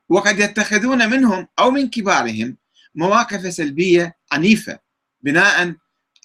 وقد 0.09 0.39
يتخذون 0.39 1.11
منهم 1.11 1.49
أو 1.59 1.71
من 1.71 1.91
كبارهم 1.91 2.57
مواقف 2.95 3.55
سلبية 3.55 4.17
عنيفة 4.33 4.79
بناء 5.23 5.75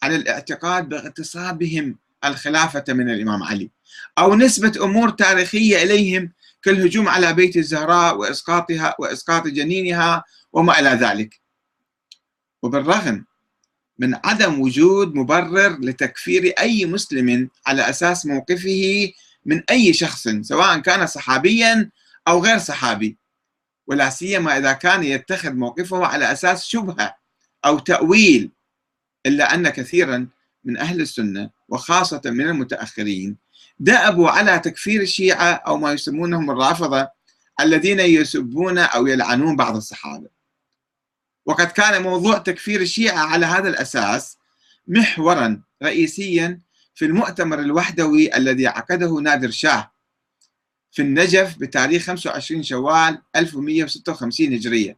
على 0.03 0.15
الاعتقاد 0.15 0.89
باغتصابهم 0.89 1.97
الخلافة 2.25 2.83
من 2.89 3.09
الإمام 3.09 3.43
علي 3.43 3.69
أو 4.17 4.35
نسبة 4.35 4.85
أمور 4.85 5.09
تاريخية 5.09 5.83
إليهم 5.83 6.31
كالهجوم 6.63 7.09
على 7.09 7.33
بيت 7.33 7.57
الزهراء 7.57 8.17
وإسقاطها 8.17 8.95
وإسقاط 8.99 9.47
جنينها 9.47 10.23
وما 10.53 10.79
إلى 10.79 10.89
ذلك. 10.89 11.41
وبالرغم 12.61 13.25
من 13.99 14.15
عدم 14.23 14.61
وجود 14.61 15.15
مبرر 15.15 15.79
لتكفير 15.79 16.53
أي 16.59 16.85
مسلم 16.85 17.49
على 17.67 17.89
أساس 17.89 18.25
موقفه 18.25 19.11
من 19.45 19.63
أي 19.69 19.93
شخص 19.93 20.27
سواء 20.41 20.79
كان 20.79 21.07
صحابيا 21.07 21.89
أو 22.27 22.43
غير 22.43 22.57
صحابي. 22.57 23.17
ولا 23.87 24.09
سيما 24.09 24.57
إذا 24.57 24.73
كان 24.73 25.03
يتخذ 25.03 25.53
موقفه 25.53 26.05
على 26.05 26.31
أساس 26.31 26.65
شبهة 26.65 27.15
أو 27.65 27.79
تأويل 27.79 28.51
إلا 29.25 29.53
أن 29.53 29.69
كثيرا 29.69 30.27
من 30.63 30.77
أهل 30.77 31.01
السنة 31.01 31.49
وخاصة 31.69 32.21
من 32.25 32.47
المتأخرين 32.47 33.37
دأبوا 33.79 34.29
على 34.29 34.59
تكفير 34.59 35.01
الشيعة 35.01 35.51
أو 35.53 35.77
ما 35.77 35.91
يسمونهم 35.91 36.51
الرافضة 36.51 37.09
الذين 37.61 37.99
يسبون 37.99 38.77
أو 38.77 39.07
يلعنون 39.07 39.55
بعض 39.55 39.75
الصحابة. 39.75 40.40
وقد 41.45 41.67
كان 41.67 42.01
موضوع 42.01 42.37
تكفير 42.37 42.81
الشيعة 42.81 43.19
على 43.19 43.45
هذا 43.45 43.69
الأساس 43.69 44.37
محورا 44.87 45.61
رئيسيا 45.83 46.61
في 46.95 47.05
المؤتمر 47.05 47.59
الوحدوي 47.59 48.35
الذي 48.37 48.67
عقده 48.67 49.19
نادر 49.19 49.51
شاه 49.51 49.91
في 50.91 51.01
النجف 51.01 51.57
بتاريخ 51.57 52.03
25 52.03 52.63
شوال 52.63 53.21
1156 53.35 54.53
هجرية 54.53 54.97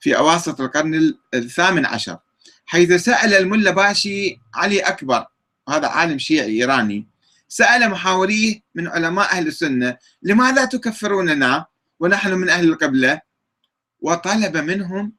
في 0.00 0.16
أواسط 0.16 0.60
القرن 0.60 1.14
الثامن 1.34 1.86
عشر 1.86 2.18
حيث 2.66 2.92
سأل 2.92 3.34
الملا 3.34 3.70
باشي 3.70 4.40
علي 4.54 4.80
أكبر 4.80 5.26
هذا 5.68 5.86
عالم 5.86 6.18
شيعي 6.18 6.50
إيراني 6.50 7.06
سأل 7.48 7.90
محاوريه 7.90 8.60
من 8.74 8.88
علماء 8.88 9.32
أهل 9.32 9.46
السنة 9.46 9.96
لماذا 10.22 10.64
تكفروننا 10.64 11.66
ونحن 12.00 12.32
من 12.34 12.48
أهل 12.48 12.68
القبلة؟ 12.68 13.20
وطلب 14.00 14.56
منهم 14.56 15.12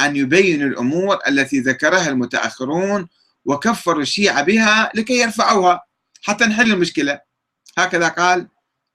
أن 0.00 0.16
يبينوا 0.16 0.68
الأمور 0.68 1.18
التي 1.28 1.60
ذكرها 1.60 2.08
المتأخرون 2.08 3.08
وكفروا 3.44 4.02
الشيعة 4.02 4.42
بها 4.42 4.90
لكي 4.94 5.20
يرفعوها 5.20 5.82
حتى 6.22 6.44
نحل 6.44 6.72
المشكلة. 6.72 7.20
هكذا 7.78 8.08
قال 8.08 8.48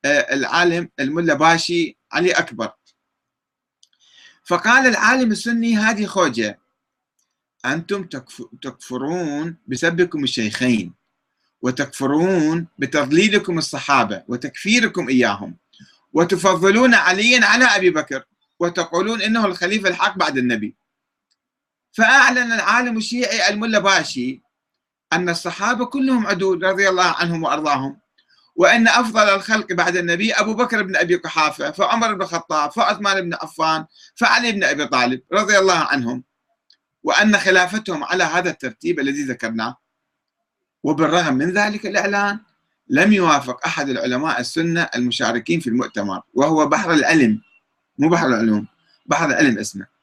آه، 0.06 0.34
العالم 0.34 0.90
الملا 1.00 1.34
باشي 1.34 1.98
علي 2.12 2.32
أكبر. 2.32 2.72
فقال 4.44 4.88
العالم 4.88 5.32
السني 5.32 5.78
هذه 5.78 6.06
خوجة 6.06 6.60
أنتم 7.66 8.04
تكفرون 8.62 9.58
بسبكم 9.68 10.24
الشيخين 10.24 10.94
وتكفرون 11.62 12.68
بتضليلكم 12.78 13.58
الصحابة 13.58 14.24
وتكفيركم 14.28 15.10
إياهم 15.10 15.56
وتفضلون 16.14 16.94
عليا 16.94 17.46
على 17.46 17.66
أبي 17.66 17.90
بكر 17.90 18.24
وتقولون 18.60 19.22
إنه 19.22 19.46
الخليفة 19.46 19.90
الحق 19.90 20.18
بعد 20.18 20.38
النبي. 20.38 20.76
فأعلن 21.98 22.52
العالم 22.52 22.98
الشيعي 22.98 23.50
الملا 23.50 23.80
باشي 23.80 24.42
أن 25.14 25.30
الصحابة 25.30 25.86
كلهم 25.86 26.28
عدول 26.28 26.64
رضي 26.64 26.90
الله 26.90 27.04
عنهم 27.04 27.44
وأرضاهم 27.44 28.00
وأن 28.56 28.88
أفضل 28.88 29.22
الخلق 29.22 29.74
بعد 29.74 29.96
النبي 29.96 30.34
أبو 30.34 30.54
بكر 30.54 30.84
بن 30.84 30.96
أبي 30.96 31.16
قحافة 31.16 31.72
فعمر 31.72 32.14
بن 32.14 32.22
الخطاب 32.22 32.72
فعثمان 32.72 33.22
بن 33.22 33.34
عفان 33.34 33.86
فعلي 34.16 34.52
بن 34.52 34.64
أبي 34.64 34.88
طالب 34.88 35.22
رضي 35.34 35.58
الله 35.60 35.78
عنهم 35.78 36.24
وأن 37.04 37.38
خلافتهم 37.38 38.04
على 38.04 38.24
هذا 38.24 38.50
الترتيب 38.50 39.00
الذي 39.00 39.24
ذكرناه. 39.24 39.78
وبالرغم 40.84 41.34
من 41.34 41.52
ذلك 41.52 41.86
الإعلان 41.86 42.40
لم 42.88 43.14
يوافق 43.14 43.66
أحد 43.66 43.90
العلماء 43.90 44.40
السنة 44.40 44.90
المشاركين 44.96 45.60
في 45.60 45.68
المؤتمر 45.68 46.22
وهو 46.34 46.66
بحر 46.66 46.94
العلم 46.94 47.42
مو 47.98 48.10
بحر 48.10 48.28
العلوم 48.28 48.68
بحر 49.06 49.30
العلم 49.30 49.60
اسمه. 49.60 49.97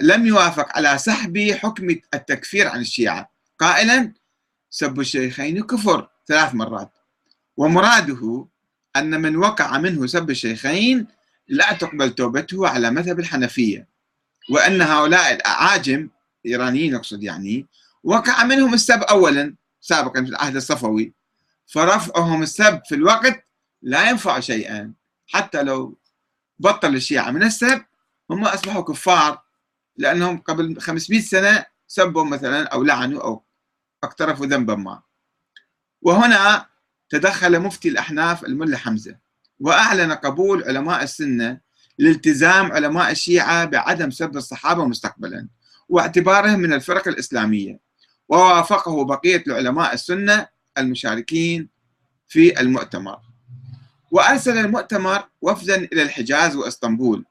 لم 0.00 0.26
يوافق 0.26 0.76
على 0.76 0.98
سحب 0.98 1.50
حكم 1.50 1.90
التكفير 2.14 2.68
عن 2.68 2.80
الشيعة. 2.80 3.32
قائلا 3.58 4.12
سب 4.70 5.00
الشيخين 5.00 5.62
كفر 5.62 6.08
ثلاث 6.26 6.54
مرات. 6.54 6.98
ومراده 7.56 8.46
أن 8.96 9.22
من 9.22 9.36
وقع 9.36 9.78
منه 9.78 10.06
سب 10.06 10.30
الشيخين 10.30 11.06
لا 11.48 11.72
تقبل 11.72 12.14
توبته 12.14 12.68
على 12.68 12.90
مذهب 12.90 13.20
الحنفية. 13.20 13.88
وأن 14.50 14.82
هؤلاء 14.82 15.34
الأعاجم 15.34 16.08
إيرانيين 16.46 16.94
أقصد 16.94 17.22
يعني 17.22 17.66
وقع 18.04 18.44
منهم 18.44 18.74
السب 18.74 19.02
أولا 19.02 19.54
سابقا 19.80 20.22
في 20.24 20.28
العهد 20.28 20.56
الصفوي. 20.56 21.12
فرفعهم 21.66 22.42
السب 22.42 22.80
في 22.88 22.94
الوقت 22.94 23.46
لا 23.82 24.10
ينفع 24.10 24.40
شيئا. 24.40 24.92
حتى 25.26 25.62
لو 25.62 25.98
بطل 26.58 26.94
الشيعة 26.94 27.30
من 27.30 27.42
السب 27.42 27.84
هم 28.30 28.44
أصبحوا 28.44 28.82
كفار 28.82 29.47
لأنهم 29.98 30.38
قبل 30.38 30.80
500 30.80 31.20
سنة 31.20 31.66
سبوا 31.86 32.24
مثلا 32.24 32.62
أو 32.68 32.82
لعنوا 32.82 33.22
أو 33.22 33.44
اقترفوا 34.04 34.46
ذنبا 34.46 34.74
ما. 34.74 35.02
وهنا 36.02 36.66
تدخل 37.08 37.60
مفتي 37.60 37.88
الأحناف 37.88 38.44
الملا 38.44 38.78
حمزة. 38.78 39.16
وأعلن 39.60 40.12
قبول 40.12 40.64
علماء 40.64 41.02
السنة 41.02 41.60
لالتزام 41.98 42.72
علماء 42.72 43.10
الشيعة 43.10 43.64
بعدم 43.64 44.10
سب 44.10 44.36
الصحابة 44.36 44.84
مستقبلا 44.84 45.48
واعتبارهم 45.88 46.60
من 46.60 46.72
الفرق 46.72 47.08
الإسلامية. 47.08 47.80
ووافقه 48.28 49.04
بقية 49.04 49.42
العلماء 49.46 49.94
السنة 49.94 50.48
المشاركين 50.78 51.68
في 52.28 52.60
المؤتمر. 52.60 53.18
وأرسل 54.10 54.58
المؤتمر 54.58 55.28
وفدا 55.42 55.76
إلى 55.76 56.02
الحجاز 56.02 56.56
وإسطنبول 56.56 57.24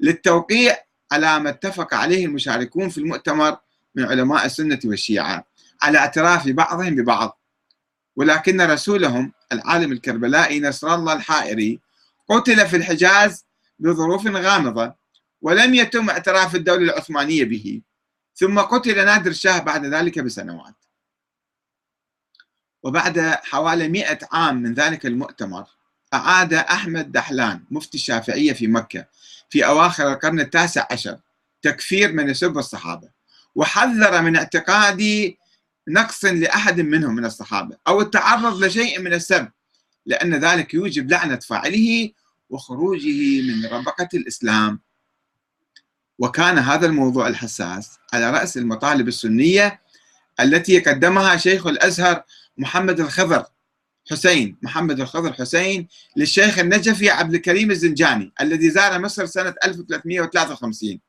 للتوقيع 0.00 0.76
على 1.12 1.40
ما 1.40 1.50
اتفق 1.50 1.94
عليه 1.94 2.26
المشاركون 2.26 2.88
في 2.88 2.98
المؤتمر 2.98 3.56
من 3.94 4.04
علماء 4.04 4.46
السنة 4.46 4.80
والشيعة 4.84 5.44
على 5.82 5.98
اعتراف 5.98 6.48
بعضهم 6.48 6.94
ببعض. 6.94 7.40
ولكن 8.16 8.60
رسولهم 8.60 9.32
العالم 9.52 9.92
الكربلائي 9.92 10.60
نصر 10.60 10.94
الله 10.94 11.12
الحائري 11.12 11.80
قتل 12.28 12.68
في 12.68 12.76
الحجاز 12.76 13.44
بظروف 13.78 14.26
غامضة 14.26 14.94
ولم 15.42 15.74
يتم 15.74 16.10
اعتراف 16.10 16.54
الدولة 16.54 16.84
العثمانية 16.92 17.44
به 17.44 17.80
ثم 18.34 18.60
قتل 18.60 19.04
نادر 19.04 19.32
شاه 19.32 19.58
بعد 19.58 19.86
ذلك 19.86 20.18
بسنوات. 20.18 20.74
وبعد 22.82 23.20
حوالي 23.20 23.88
مئة 23.88 24.18
عام 24.32 24.56
من 24.56 24.74
ذلك 24.74 25.06
المؤتمر 25.06 25.64
أعاد 26.14 26.54
أحمد 26.54 27.12
دحلان 27.12 27.64
مفتي 27.70 27.96
الشافعية 27.98 28.52
في 28.52 28.66
مكة 28.66 29.06
في 29.54 29.66
أواخر 29.66 30.12
القرن 30.12 30.40
التاسع 30.40 30.86
عشر 30.90 31.18
تكفير 31.62 32.12
من 32.12 32.30
يسب 32.30 32.58
الصحابة. 32.58 33.08
وحذر 33.54 34.22
من 34.22 34.36
اعتقاد 34.36 35.02
نقص 35.88 36.24
لأحد 36.24 36.80
منهم 36.80 37.14
من 37.14 37.24
الصحابة 37.24 37.76
أو 37.88 38.00
التعرض 38.00 38.64
لشيء 38.64 39.00
من 39.00 39.12
السب 39.12 39.48
لأن 40.06 40.34
ذلك 40.34 40.74
يوجب 40.74 41.10
لعنة 41.10 41.36
فاعله 41.36 42.10
وخروجه 42.50 43.42
من 43.42 43.66
ربقة 43.66 44.08
الإسلام. 44.14 44.80
وكان 46.18 46.58
هذا 46.58 46.86
الموضوع 46.86 47.28
الحساس 47.28 47.98
على 48.12 48.30
رأس 48.30 48.56
المطالب 48.56 49.08
السنية 49.08 49.80
التي 50.40 50.80
قدمها 50.80 51.36
شيخ 51.36 51.66
الأزهر 51.66 52.22
محمد 52.58 53.00
الخضر 53.00 53.46
حسين 54.10 54.56
محمد 54.62 55.00
الخضر 55.00 55.32
حسين 55.32 55.88
للشيخ 56.16 56.58
النجفي 56.58 57.10
عبد 57.10 57.34
الكريم 57.34 57.70
الزنجاني 57.70 58.32
الذي 58.40 58.70
زار 58.70 58.98
مصر 59.00 59.26
سنة 59.26 59.54
1353 59.64 61.00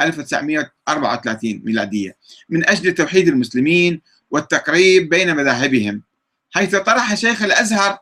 1934 0.00 1.62
ميلادية. 1.64 2.16
من 2.48 2.68
أجل 2.68 2.94
توحيد 2.94 3.28
المسلمين 3.28 4.02
والتقريب 4.30 5.08
بين 5.08 5.36
مذاهبهم 5.36 6.02
حيث 6.50 6.76
طرح 6.76 7.14
شيخ 7.14 7.42
الأزهر 7.42 7.98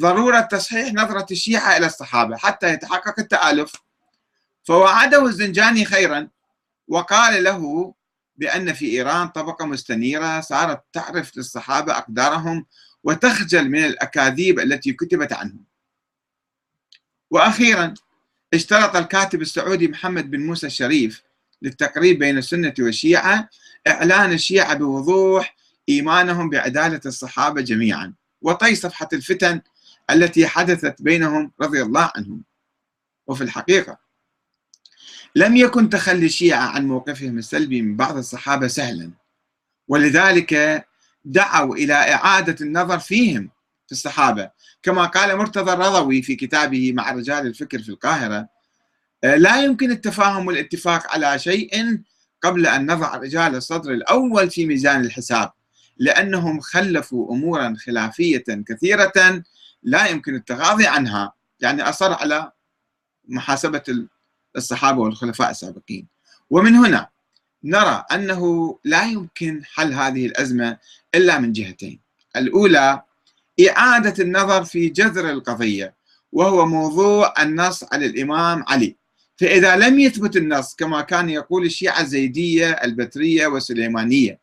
ضرورة 0.00 0.40
تصحيح 0.40 0.92
نظرة 0.92 1.26
الشيعة 1.30 1.76
إلى 1.76 1.86
الصحابة 1.86 2.36
حتى 2.36 2.72
يتحقق 2.72 3.14
التآلف. 3.18 3.72
فوعده 4.64 5.26
الزنجاني 5.26 5.84
خيرا 5.84 6.28
وقال 6.88 7.44
له 7.44 7.94
بأن 8.36 8.72
في 8.72 8.90
إيران 8.90 9.28
طبقة 9.28 9.66
مستنيرة 9.66 10.40
صارت 10.40 10.84
تعرف 10.92 11.36
للصحابة 11.36 11.98
أقدارهم 11.98 12.66
وتخجل 13.04 13.70
من 13.70 13.84
الأكاذيب 13.84 14.58
التي 14.58 14.92
كتبت 14.92 15.32
عنهم. 15.32 15.64
وأخيرا 17.30 17.94
اشترط 18.54 18.96
الكاتب 18.96 19.42
السعودي 19.42 19.88
محمد 19.88 20.30
بن 20.30 20.46
موسى 20.46 20.66
الشريف 20.66 21.22
للتقريب 21.62 22.18
بين 22.18 22.38
السنة 22.38 22.74
والشيعة 22.78 23.48
إعلان 23.88 24.32
الشيعة 24.32 24.74
بوضوح 24.74 25.56
إيمانهم 25.88 26.50
بعدالة 26.50 27.00
الصحابة 27.06 27.60
جميعا 27.60 28.14
وطي 28.42 28.74
صفحة 28.74 29.08
الفتن 29.12 29.60
التي 30.10 30.46
حدثت 30.46 31.02
بينهم 31.02 31.52
رضي 31.60 31.82
الله 31.82 32.10
عنهم. 32.16 32.44
وفي 33.26 33.44
الحقيقة 33.44 34.03
لم 35.34 35.56
يكن 35.56 35.88
تخلي 35.88 36.26
الشيعة 36.26 36.66
عن 36.66 36.86
موقفهم 36.88 37.38
السلبي 37.38 37.82
من 37.82 37.96
بعض 37.96 38.16
الصحابة 38.16 38.66
سهلا. 38.68 39.10
ولذلك 39.88 40.84
دعوا 41.24 41.76
إلى 41.76 41.94
إعادة 41.94 42.56
النظر 42.60 42.98
فيهم 42.98 43.50
في 43.86 43.92
الصحابة. 43.92 44.50
كما 44.82 45.04
قال 45.04 45.36
مرتضى 45.36 45.72
الرضوي 45.72 46.22
في 46.22 46.36
كتابه 46.36 46.92
مع 46.92 47.12
رجال 47.12 47.46
الفكر 47.46 47.82
في 47.82 47.88
القاهرة 47.88 48.48
لا 49.24 49.64
يمكن 49.64 49.90
التفاهم 49.90 50.46
والاتفاق 50.46 51.12
على 51.14 51.38
شيء 51.38 51.98
قبل 52.42 52.66
أن 52.66 52.92
نضع 52.92 53.16
رجال 53.16 53.54
الصدر 53.54 53.92
الأول 53.92 54.50
في 54.50 54.66
ميزان 54.66 55.00
الحساب 55.00 55.52
لأنهم 55.96 56.60
خلفوا 56.60 57.32
أمورا 57.34 57.74
خلافية 57.86 58.44
كثيرة 58.68 59.42
لا 59.82 60.06
يمكن 60.06 60.34
التغاضي 60.34 60.86
عنها. 60.86 61.32
يعني 61.60 61.82
أصر 61.82 62.12
على 62.12 62.52
محاسبة 63.28 63.82
الصحابة 64.56 65.00
والخلفاء 65.00 65.50
السابقين. 65.50 66.06
ومن 66.50 66.74
هنا 66.74 67.08
نرى 67.64 68.04
أنه 68.12 68.78
لا 68.84 69.04
يمكن 69.04 69.62
حل 69.64 69.92
هذه 69.92 70.26
الأزمة 70.26 70.78
إلا 71.14 71.38
من 71.38 71.52
جهتين. 71.52 72.00
الأولى 72.36 73.02
إعادة 73.68 74.24
النظر 74.24 74.64
في 74.64 74.88
جذر 74.88 75.30
القضية 75.30 75.94
وهو 76.32 76.66
موضوع 76.66 77.34
النص 77.42 77.84
على 77.92 78.06
الإمام 78.06 78.64
علي. 78.68 78.96
فإذا 79.36 79.76
لم 79.76 79.98
يثبت 80.00 80.36
النص 80.36 80.74
كما 80.74 81.00
كان 81.00 81.30
يقول 81.30 81.64
الشيعة 81.64 82.00
الزيدية 82.00 82.70
البترية 82.70 83.46
والسليمانية 83.46 84.40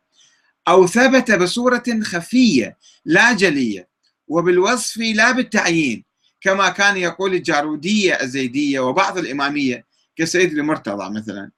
أو 0.68 0.88
ثبت 0.88 1.32
بصورة 1.32 1.84
خفية 2.04 2.78
لا 3.06 3.34
جلية 3.34 3.88
وبالوصف 4.28 4.98
لا 4.98 5.32
بالتعيين 5.32 6.04
كما 6.42 6.70
كان 6.70 6.98
يقول 6.98 7.34
الجارودية 7.34 8.14
الزيدية 8.14 8.80
وبعض 8.80 9.18
الإمامية 9.18 9.86
كسيد 10.16 10.58
المرتضى 10.58 11.20
مثلا. 11.20 11.52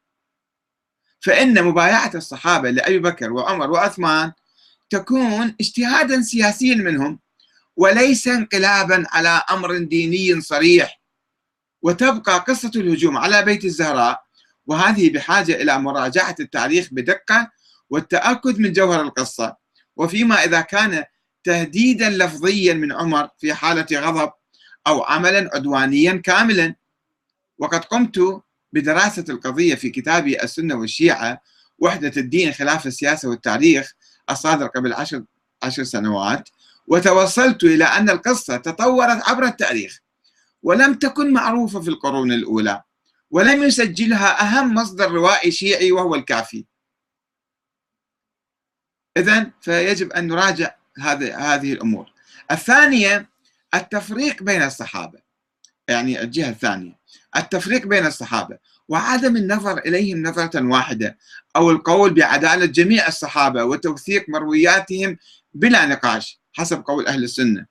فإن 1.20 1.64
مبايعة 1.64 2.12
الصحابة 2.16 2.70
لأبي 2.70 3.00
بكر 3.00 3.34
وعمر 3.34 3.72
وعثمان 3.72 4.32
تكون 4.90 5.56
اجتهادا 5.62 6.22
سياسيا 6.22 6.76
منهم 6.76 7.20
وليس 7.76 8.28
انقلابا 8.28 9.06
على 9.10 9.42
أمر 9.52 9.78
ديني 9.78 10.42
صريح. 10.42 11.02
وتبقى 11.82 12.40
قصة 12.40 12.72
الهجوم 12.76 13.18
على 13.18 13.44
بيت 13.44 13.66
الزهراء 13.66 14.24
وهذه 14.66 15.10
بحاجة 15.10 15.62
إلى 15.62 15.80
مراجعة 15.80 16.36
التاريخ 16.40 16.88
بدقة 16.92 17.52
والتأكد 17.90 18.60
من 18.60 18.74
جوهر 18.74 19.02
القصة. 19.02 19.56
وفيما 19.96 20.36
إذا 20.44 20.62
كان 20.62 21.04
تهديدا 21.44 22.10
لفظيا 22.10 22.74
من 22.74 22.92
عمر 22.92 23.30
في 23.38 23.54
حالة 23.54 23.86
غضب 23.94 24.32
أو 24.88 25.04
عملا 25.04 25.50
عدوانيا 25.54 26.22
كاملا. 26.26 26.76
وقد 27.58 27.86
قمت 27.86 28.42
بدراسة 28.74 29.26
القضية 29.30 29.76
في 29.76 29.90
كتابي 29.90 30.44
السنة 30.44 30.76
والشيعة 30.76 31.42
وحدة 31.80 32.12
الدين 32.18 32.54
خلاف 32.54 32.88
السياسة 32.88 33.30
والتاريخ 33.30 33.94
الصادر 34.30 34.68
قبل 34.68 34.94
عشر, 34.94 35.24
عشر 35.64 35.84
سنوات 35.84 36.50
وتوصلت 36.88 37.64
إلى 37.64 37.84
أن 37.84 38.10
القصة 38.10 38.58
تطورت 38.58 39.30
عبر 39.30 39.44
التاريخ 39.44 40.00
ولم 40.64 40.94
تكن 40.94 41.34
معروفة 41.34 41.82
في 41.82 41.90
القرون 41.90 42.32
الأولى 42.32 42.84
ولم 43.32 43.64
يسجلها 43.64 44.42
أهم 44.42 44.74
مصدر 44.74 45.12
روائي 45.12 45.52
شيعي 45.52 45.92
وهو 45.92 46.16
الكافي. 46.16 46.66
إذا 49.18 49.52
فيجب 49.62 50.12
أن 50.12 50.28
نراجع 50.28 50.76
هذه 51.00 51.74
الأمور. 51.74 52.12
الثانية 52.52 53.30
التفريق 53.74 54.44
بين 54.44 54.64
الصحابة 54.64 55.20
يعني 55.88 56.22
الجهة 56.22 56.50
الثانية. 56.50 57.00
التفريق 57.36 57.88
بين 57.88 58.06
الصحابة 58.06 58.58
وعدم 58.88 59.38
النظر 59.38 59.78
إليهم 59.78 60.24
نظرة 60.24 60.68
واحدة 60.68 61.18
أو 61.56 61.72
القول 61.72 62.14
بعدالة 62.14 62.66
جميع 62.66 63.08
الصحابة 63.08 63.64
وتوثيق 63.64 64.26
مروياتهم 64.30 65.18
بلا 65.54 65.86
نقاش 65.86 66.40
حسب 66.54 66.84
قول 66.86 67.08
أهل 67.08 67.24
السنة. 67.24 67.66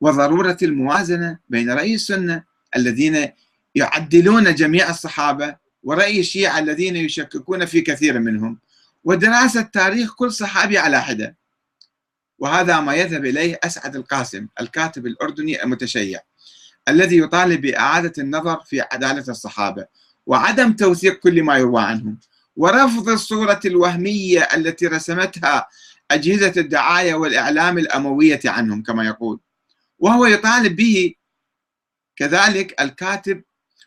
وضرورة 0.00 0.56
الموازنة 0.62 1.38
بين 1.48 1.70
رأي 1.70 1.94
السنة 1.94 2.44
الذين 2.76 3.28
يعدلون 3.74 4.54
جميع 4.54 4.90
الصحابة 4.90 5.56
ورأي 5.82 6.20
الشيعة 6.20 6.58
الذين 6.58 6.96
يشككون 6.96 7.64
في 7.64 7.80
كثير 7.80 8.18
منهم 8.18 8.58
ودراسة 9.04 9.62
تاريخ 9.62 10.14
كل 10.14 10.32
صحابي 10.32 10.78
على 10.78 11.02
حدة. 11.02 11.36
وهذا 12.38 12.80
ما 12.80 12.94
يذهب 12.94 13.24
إليه 13.24 13.58
أسعد 13.64 13.96
القاسم 13.96 14.46
الكاتب 14.60 15.06
الأردني 15.06 15.62
المتشيع. 15.62 16.20
الذي 16.88 17.18
يطالب 17.18 17.60
بإعادة 17.60 18.12
النظر 18.18 18.60
في 18.60 18.80
عدالة 18.80 19.24
الصحابة 19.28 19.86
وعدم 20.26 20.72
توثيق 20.72 21.18
كل 21.18 21.42
ما 21.42 21.56
يروى 21.58 21.82
عنهم. 21.82 22.18
ورفض 22.56 23.08
الصورة 23.08 23.60
الوهمية 23.64 24.40
التي 24.40 24.86
رسمتها 24.86 25.68
أجهزة 26.10 26.52
الدعاية 26.56 27.14
والإعلام 27.14 27.78
الأموية 27.78 28.40
عنهم 28.44 28.82
كما 28.82 29.04
يقول. 29.04 29.40
وهو 29.98 30.26
يطالب 30.26 30.76
به 30.76 31.14
كذلك 32.16 32.80
الكاتب 32.80 33.42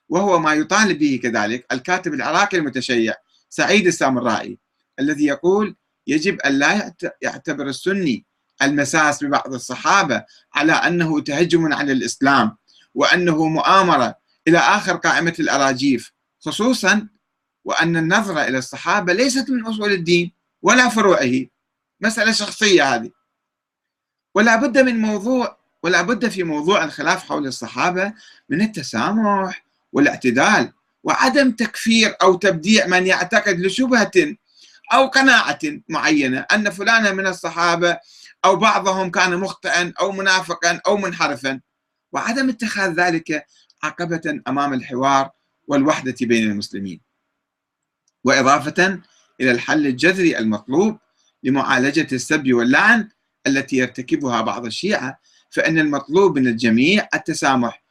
وهو 0.10 0.40
ما 0.40 0.54
يطالب 0.54 1.00
به 1.00 1.20
كذلك 1.24 1.66
الكاتب 1.72 2.14
العراقي 2.14 2.58
المتشيع 2.58 3.14
سعيد 3.50 3.88
السامرائي 3.88 4.60
الذي 5.00 5.26
يقول 5.26 5.76
يجب 6.08 6.40
أن 6.42 6.60
لا 6.60 6.94
يعتبر 7.22 7.68
السني 7.68 8.26
المساس 8.62 9.24
ببعض 9.24 9.54
الصحابة 9.54 10.24
على 10.54 10.72
أنه 10.72 11.22
تهجم 11.22 11.74
على 11.74 11.92
الإسلام 11.92 12.58
وأنه 12.96 13.48
مؤامرة 13.48 14.16
إلى 14.48 14.58
آخر 14.58 14.96
قائمة 14.96 15.34
الأراجيف 15.40 16.12
خصوصا 16.40 17.08
وأن 17.66 17.98
النظرة 17.98 18.42
إلى 18.42 18.58
الصحابة 18.58 19.14
ليست 19.14 19.50
من 19.50 19.66
أصول 19.66 19.92
الدين 19.92 20.32
ولا 20.62 20.90
فروعه 20.90 21.46
مسألة 22.02 22.32
شخصية 22.32 22.96
هذه. 22.96 23.12
ولا 24.36 24.56
بد 24.56 24.78
من 24.78 25.00
موضوع 25.00 25.58
ولا 25.84 26.02
بد 26.02 26.28
في 26.28 26.44
موضوع 26.44 26.84
الخلاف 26.84 27.30
حول 27.30 27.48
الصحابة 27.48 28.14
من 28.50 28.62
التسامح 28.62 29.66
والاعتدال 29.94 30.74
وعدم 31.04 31.52
تكفير 31.52 32.16
أو 32.22 32.36
تبديع 32.36 32.88
من 32.88 33.08
يعتقد 33.08 33.60
لشبهة 33.60 34.12
أو 34.94 35.08
قناعة 35.08 35.60
معينة 35.90 36.46
أن 36.54 36.70
فلانا 36.70 37.12
من 37.12 37.28
الصحابة 37.28 37.98
أو 38.46 38.56
بعضهم 38.56 39.12
كان 39.12 39.38
مخطئا 39.38 39.94
أو 40.00 40.12
منافقا 40.12 40.82
أو 40.88 40.98
منحرفا. 40.98 41.60
وعدم 42.14 42.50
اتخاذ 42.50 42.94
ذلك 42.94 43.46
عقبة 43.84 44.42
أمام 44.48 44.74
الحوار 44.74 45.30
والوحدة 45.68 46.16
بين 46.22 46.52
المسلمين 46.52 47.02
وإضافة 48.24 49.00
إلى 49.42 49.52
الحل 49.52 49.88
الجذري 49.88 50.38
المطلوب 50.38 50.98
لمعالجة 51.44 52.08
السب 52.12 52.54
واللعن 52.54 53.10
التي 53.48 53.78
يرتكبها 53.78 54.42
بعض 54.42 54.66
الشيعة 54.66 55.20
فإن 55.50 55.80
المطلوب 55.80 56.40
من 56.40 56.48
الجميع 56.48 57.08
التسامح 57.14 57.84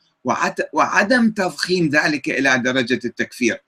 وعدم 0.73 1.31
تضخيم 1.31 1.89
ذلك 1.89 2.31
إلى 2.31 2.59
درجة 2.59 3.01
التكفير 3.05 3.59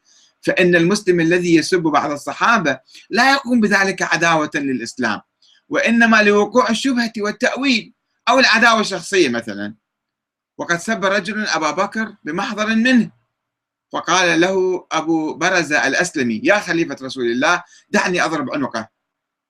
فإن 0.43 0.77
المسلم 0.77 1.21
الذي 1.21 1.55
يسب 1.55 1.83
بعض 1.83 2.11
الصحابة 2.11 2.79
لا 3.11 3.33
يقوم 3.33 3.61
بذلك 3.61 4.03
عداوة 4.03 4.51
للإسلام 4.55 5.21
وإنما 5.69 6.23
لوقوع 6.23 6.71
الشبهة 6.71 7.13
والتأويل 7.19 7.93
أو 8.29 8.39
العداوة 8.39 8.81
الشخصية 8.81 9.29
مثلا. 9.29 9.75
وقد 10.59 10.77
سب 10.77 11.05
رجل 11.05 11.47
أبا 11.47 11.71
بكر 11.71 12.15
بمحضر 12.25 12.67
منه. 12.67 13.11
فقال 13.93 14.41
له 14.41 14.87
أبو 14.93 15.35
برزة 15.35 15.87
الأسلمي 15.87 16.41
يا 16.45 16.59
خليفة 16.59 16.97
رسول 17.03 17.25
الله 17.25 17.63
دعني 17.91 18.25
أضرب 18.25 18.55
عنقه. 18.55 18.89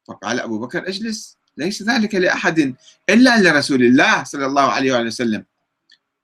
فقال 0.09 0.41
أبو 0.41 0.59
بكر 0.59 0.89
اجلس 0.89 1.39
ليس 1.57 1.83
ذلك 1.83 2.15
لأحد 2.15 2.75
إلا 3.11 3.43
لرسول 3.43 3.83
الله 3.83 4.25
صلى 4.25 4.47
الله 4.47 4.73
عليه 4.73 5.01
وسلم. 5.01 5.45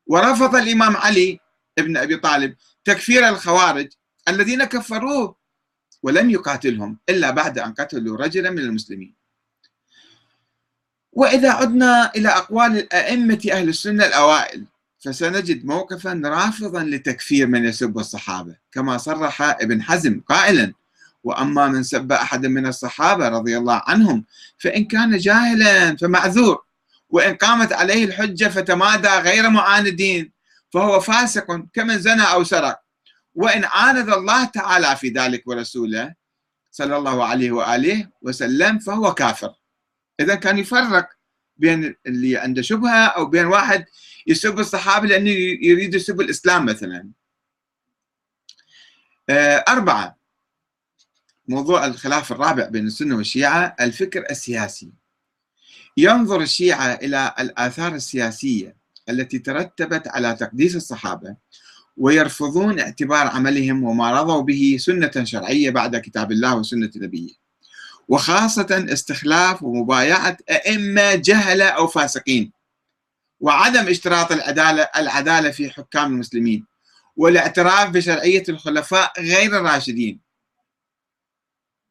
ورفض 0.06 0.56
الإمام 0.56 0.96
علي 0.96 1.40
ابن 1.78 1.96
أبي 1.96 2.16
طالب 2.16 2.56
تكفير 2.84 3.28
الخوارج 3.28 3.88
الذين 4.28 4.64
كفروه 4.64 5.36
ولم 6.02 6.30
يقاتلهم 6.30 6.98
إلا 7.08 7.30
بعد 7.30 7.58
أن 7.58 7.72
قتلوا 7.72 8.16
رجلا 8.16 8.50
من 8.50 8.58
المسلمين. 8.58 9.14
وإذا 11.12 11.50
عدنا 11.50 12.12
إلى 12.16 12.28
أقوال 12.28 12.78
الأئمة 12.78 13.48
أهل 13.52 13.68
السنة 13.68 14.06
الأوائل 14.06 14.64
فسنجد 15.00 15.64
موقفا 15.64 16.22
رافضا 16.24 16.82
لتكفير 16.82 17.46
من 17.46 17.64
يسب 17.64 17.98
الصحابة 17.98 18.56
كما 18.72 18.98
صرح 18.98 19.42
ابن 19.42 19.82
حزم 19.82 20.20
قائلا 20.20 20.72
وأما 21.24 21.68
من 21.68 21.82
سب 21.82 22.12
أحدا 22.12 22.48
من 22.48 22.66
الصحابة 22.66 23.28
رضي 23.28 23.58
الله 23.58 23.82
عنهم 23.86 24.24
فإن 24.58 24.84
كان 24.84 25.18
جاهلا 25.18 25.96
فمعذور 25.96 26.62
وإن 27.10 27.34
قامت 27.34 27.72
عليه 27.72 28.04
الحجة 28.04 28.48
فتمادى 28.48 29.08
غير 29.08 29.50
معاندين 29.50 30.32
فهو 30.70 31.00
فاسق 31.00 31.64
كمن 31.74 31.98
زنى 31.98 32.22
أو 32.22 32.44
سرق. 32.44 32.80
وإن 33.34 33.64
عاند 33.64 34.08
الله 34.08 34.44
تعالى 34.44 34.96
في 34.96 35.08
ذلك 35.08 35.48
ورسوله 35.48 36.14
صلى 36.70 36.96
الله 36.96 37.24
عليه 37.24 37.50
وآله 37.50 38.08
وسلم 38.22 38.78
فهو 38.78 39.14
كافر. 39.14 39.54
إذا 40.20 40.34
كان 40.34 40.58
يفرق 40.58 41.08
بين 41.56 41.96
اللي 42.06 42.36
عنده 42.36 42.62
شبهة 42.62 43.06
أو 43.06 43.26
بين 43.26 43.46
واحد 43.46 43.84
يسب 44.26 44.58
الصحابة 44.58 45.06
لأنه 45.06 45.30
يريد 45.62 45.94
يسب 45.94 46.20
الإسلام 46.20 46.66
مثلا. 46.66 47.10
آه، 49.30 49.64
أربعة. 49.68 50.16
موضوع 51.48 51.86
الخلاف 51.86 52.32
الرابع 52.32 52.68
بين 52.68 52.86
السنة 52.86 53.16
والشيعة 53.16 53.76
الفكر 53.80 54.24
السياسي. 54.30 54.92
ينظر 55.96 56.40
الشيعة 56.40 56.94
إلى 56.94 57.34
الآثار 57.38 57.94
السياسية 57.94 58.76
التي 59.08 59.38
ترتبت 59.38 60.08
على 60.08 60.34
تقديس 60.34 60.76
الصحابة 60.76 61.36
ويرفضون 61.96 62.80
اعتبار 62.80 63.26
عملهم 63.26 63.84
وما 63.84 64.20
رضوا 64.20 64.42
به 64.42 64.76
سنة 64.80 65.24
شرعية 65.24 65.70
بعد 65.70 65.96
كتاب 65.96 66.32
الله 66.32 66.56
وسنة 66.56 66.90
نبيه. 66.96 67.30
وخاصة 68.08 68.86
استخلاف 68.92 69.62
ومبايعة 69.62 70.36
أئمة 70.50 71.14
جهلة 71.14 71.64
أو 71.64 71.86
فاسقين. 71.86 72.59
وعدم 73.40 73.88
اشتراط 73.88 74.32
العدالة 74.32 74.82
العدالة 74.82 75.50
في 75.50 75.70
حكام 75.70 76.12
المسلمين 76.12 76.66
والاعتراف 77.16 77.90
بشرعية 77.90 78.42
الخلفاء 78.48 79.12
غير 79.20 79.58
الراشدين. 79.58 80.20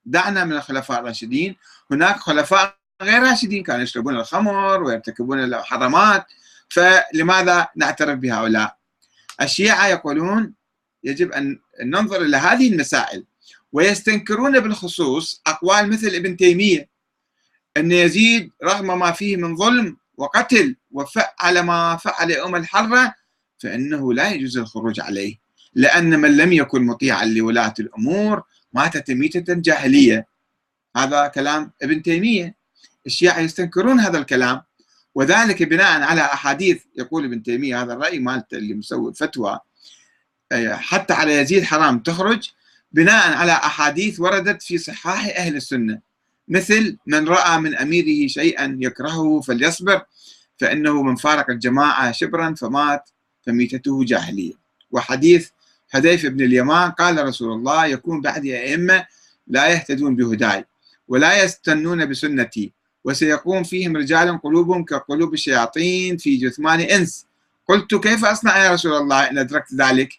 دعنا 0.05 0.45
من 0.45 0.51
الخلفاء 0.51 0.99
الراشدين. 0.99 1.55
هناك 1.91 2.15
خلفاء 2.17 2.79
غير 3.01 3.23
راشدين 3.23 3.63
كانوا 3.63 3.83
يشربون 3.83 4.15
الخمر 4.15 4.83
ويرتكبون 4.83 5.43
الحرامات 5.43 6.25
فلماذا 6.69 7.67
نعترف 7.75 8.19
بهؤلاء؟ 8.19 8.77
الشيعة 9.41 9.87
يقولون 9.87 10.53
يجب 11.03 11.31
أن 11.31 11.59
ننظر 11.83 12.21
إلى 12.21 12.37
هذه 12.37 12.73
المسائل 12.73 13.25
ويستنكرون 13.71 14.59
بالخصوص 14.59 15.41
أقوال 15.47 15.89
مثل 15.89 16.07
ابن 16.07 16.37
تيمية 16.37 16.89
أن 17.77 17.91
يزيد 17.91 18.51
رغم 18.63 18.99
ما 18.99 19.11
فيه 19.11 19.37
من 19.37 19.55
ظلم 19.55 19.97
وقتل 20.19 20.75
وفعل 20.91 21.59
ما 21.59 21.95
فعل 21.95 22.31
يوم 22.31 22.55
الحرة 22.55 23.13
فإنه 23.57 24.13
لا 24.13 24.29
يجوز 24.31 24.57
الخروج 24.57 24.99
عليه 24.99 25.39
لأن 25.73 26.19
من 26.19 26.37
لم 26.37 26.53
يكن 26.53 26.85
مطيعا 26.85 27.25
لولاة 27.25 27.73
الأمور 27.79 28.43
مات 28.73 29.11
ميتة 29.11 29.53
جاهلية. 29.53 30.27
هذا 30.97 31.27
كلام 31.27 31.71
ابن 31.81 32.01
تيمية. 32.01 32.55
الشيعة 33.05 33.39
يستنكرون 33.39 33.99
هذا 33.99 34.17
الكلام 34.17 34.61
وذلك 35.15 35.63
بناء 35.63 36.01
على 36.01 36.21
أحاديث 36.21 36.83
يقول 36.95 37.25
ابن 37.25 37.43
تيمية 37.43 37.81
هذا 37.81 37.93
الرأي 37.93 38.19
مالته 38.19 38.57
اللي 38.57 38.73
مسوي 38.73 39.13
فتوى 39.13 39.59
حتى 40.71 41.13
على 41.13 41.37
يزيد 41.37 41.63
حرام 41.63 41.99
تخرج 41.99 42.49
بناء 42.91 43.33
على 43.37 43.51
أحاديث 43.51 44.19
وردت 44.19 44.61
في 44.61 44.77
صحاح 44.77 45.25
أهل 45.25 45.55
السنة. 45.55 46.08
مثل 46.49 46.97
من 47.05 47.27
رأى 47.27 47.59
من 47.59 47.75
أميره 47.75 48.27
شيئا 48.27 48.77
يكرهه 48.79 49.41
فليصبر 49.41 50.01
فإنه 50.57 51.03
من 51.03 51.15
فارق 51.15 51.49
الجماعة 51.49 52.11
شبرا 52.11 52.55
فمات 52.55 53.09
فميتته 53.45 54.03
جاهلية. 54.03 54.53
وحديث 54.91 55.49
حذيف 55.89 56.25
بن 56.25 56.41
اليمان 56.41 56.91
قال 56.91 57.25
رسول 57.25 57.53
الله 57.53 57.85
يكون 57.85 58.21
بعدي 58.21 58.57
أئمة 58.57 59.05
لا 59.47 59.67
يهتدون 59.67 60.15
بهداي 60.15 60.65
ولا 61.07 61.43
يستنون 61.43 62.09
بسنتي 62.09 62.71
وسيقوم 63.03 63.63
فيهم 63.63 63.97
رجال 63.97 64.41
قلوبهم 64.41 64.83
كقلوب 64.85 65.33
الشياطين 65.33 66.17
في 66.17 66.37
جثمان 66.37 66.79
إنس. 66.79 67.25
قلت 67.67 67.95
كيف 67.95 68.25
أصنع 68.25 68.57
يا 68.65 68.73
رسول 68.73 68.93
الله 68.93 69.29
إن 69.29 69.37
أدركت 69.37 69.73
ذلك؟ 69.73 70.09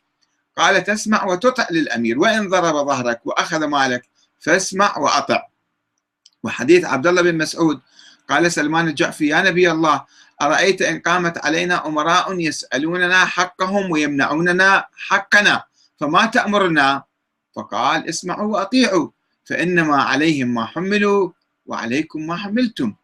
قال 0.57 0.85
تسمع 0.85 1.25
وتطع 1.25 1.66
للأمير 1.71 2.19
وإن 2.19 2.49
ضرب 2.49 2.87
ظهرك 2.87 3.21
وأخذ 3.25 3.64
مالك 3.64 4.09
فاسمع 4.40 4.99
وأطع. 4.99 5.49
وحديث 6.42 6.85
عبد 6.85 7.07
الله 7.07 7.22
بن 7.22 7.38
مسعود 7.38 7.81
قال 8.29 8.53
سلمان 8.53 8.88
الجعفي 8.88 9.26
يا 9.26 9.42
نبي 9.42 9.70
الله 9.70 10.05
أرأيت 10.42 10.83
إن 10.83 10.98
قامت 11.00 11.44
علينا 11.44 11.87
أمراء 11.87 12.38
يسألوننا 12.38 13.24
حقهم 13.24 13.90
ويمنعوننا 13.90 14.85
حقنا 14.96 15.64
فما 16.00 16.26
تأمرنا؟ 16.26 17.03
فقال 17.57 18.09
اسمعوا 18.09 18.53
وأطيعوا 18.53 19.09
فإنما 19.44 20.03
عليهم 20.03 20.55
ما 20.55 20.64
حملوا 20.64 21.31
وعليكم 21.66 22.26
ما 22.26 22.37
حملتم. 22.37 22.94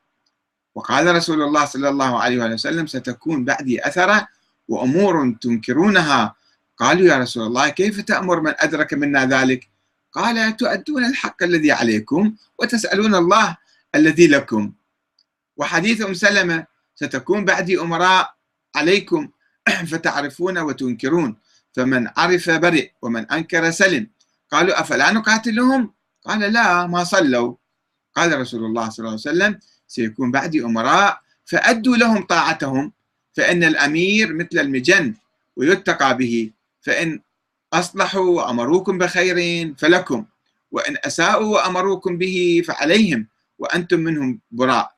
وقال 0.75 1.16
رسول 1.16 1.42
الله 1.42 1.64
صلى 1.64 1.88
الله 1.88 2.22
عليه 2.22 2.38
وسلم 2.38 2.87
ستكون 2.87 3.44
بعدي 3.44 3.87
أثرة 3.88 4.29
وأمور 4.68 5.37
تنكرونها. 5.40 6.35
قالوا 6.77 7.07
يا 7.07 7.18
رسول 7.18 7.46
الله 7.46 7.68
كيف 7.68 8.01
تأمر 8.01 8.40
من 8.40 8.55
أدرك 8.59 8.94
منا 8.94 9.27
ذلك؟ 9.27 9.68
قال 10.16 10.57
تؤدون 10.57 11.05
الحق 11.05 11.42
الذي 11.42 11.72
عليكم 11.72 12.35
وتسألون 12.59 13.14
الله 13.14 13.57
الذي 13.94 14.26
لكم. 14.26 14.72
وحديث 15.57 16.02
أم 16.02 16.14
سلمة 16.14 16.66
ستكون 16.94 17.44
بعدي 17.44 17.81
أمراء 17.81 18.35
عليكم 18.76 19.29
فتعرفون 19.90 20.59
وتنكرون. 20.59 21.37
فمن 21.72 22.09
عرف 22.16 22.50
برئ 22.50 22.88
ومن 23.02 23.31
أنكر 23.31 23.70
سلم. 23.70 24.07
قالوا 24.50 24.81
أفلا 24.81 25.12
نقاتلهم؟ 25.12 25.92
قال 26.24 26.40
لا 26.40 26.87
ما 26.87 27.05
صلوا. 27.05 27.55
قال 28.16 28.40
رسول 28.40 28.64
الله 28.64 28.88
صلى 28.88 28.98
الله 28.98 29.11
عليه 29.11 29.31
وسلم 29.31 29.52
سيكون 29.88 30.31
بعدي 30.31 30.64
أمراء 30.64 31.20
فأدوا 31.44 31.96
لهم 31.96 32.22
طاعتهم. 32.22 32.92
فإن 33.37 33.64
الأمير 33.64 34.35
مثل 34.35 34.59
المجن 34.59 35.14
ويتقى 35.57 36.16
به. 36.16 36.50
فإن 36.81 37.20
أصلحوا 37.79 38.31
وأمروكم 38.31 38.99
بخير 38.99 39.37
فلكم 39.79 40.25
وإن 40.71 40.97
أساءوا 41.05 41.55
وأمروكم 41.55 42.19
به 42.19 42.62
فعليهم 42.67 43.27
وأنتم 43.59 44.01
منهم 44.01 44.41
براء. 44.51 44.97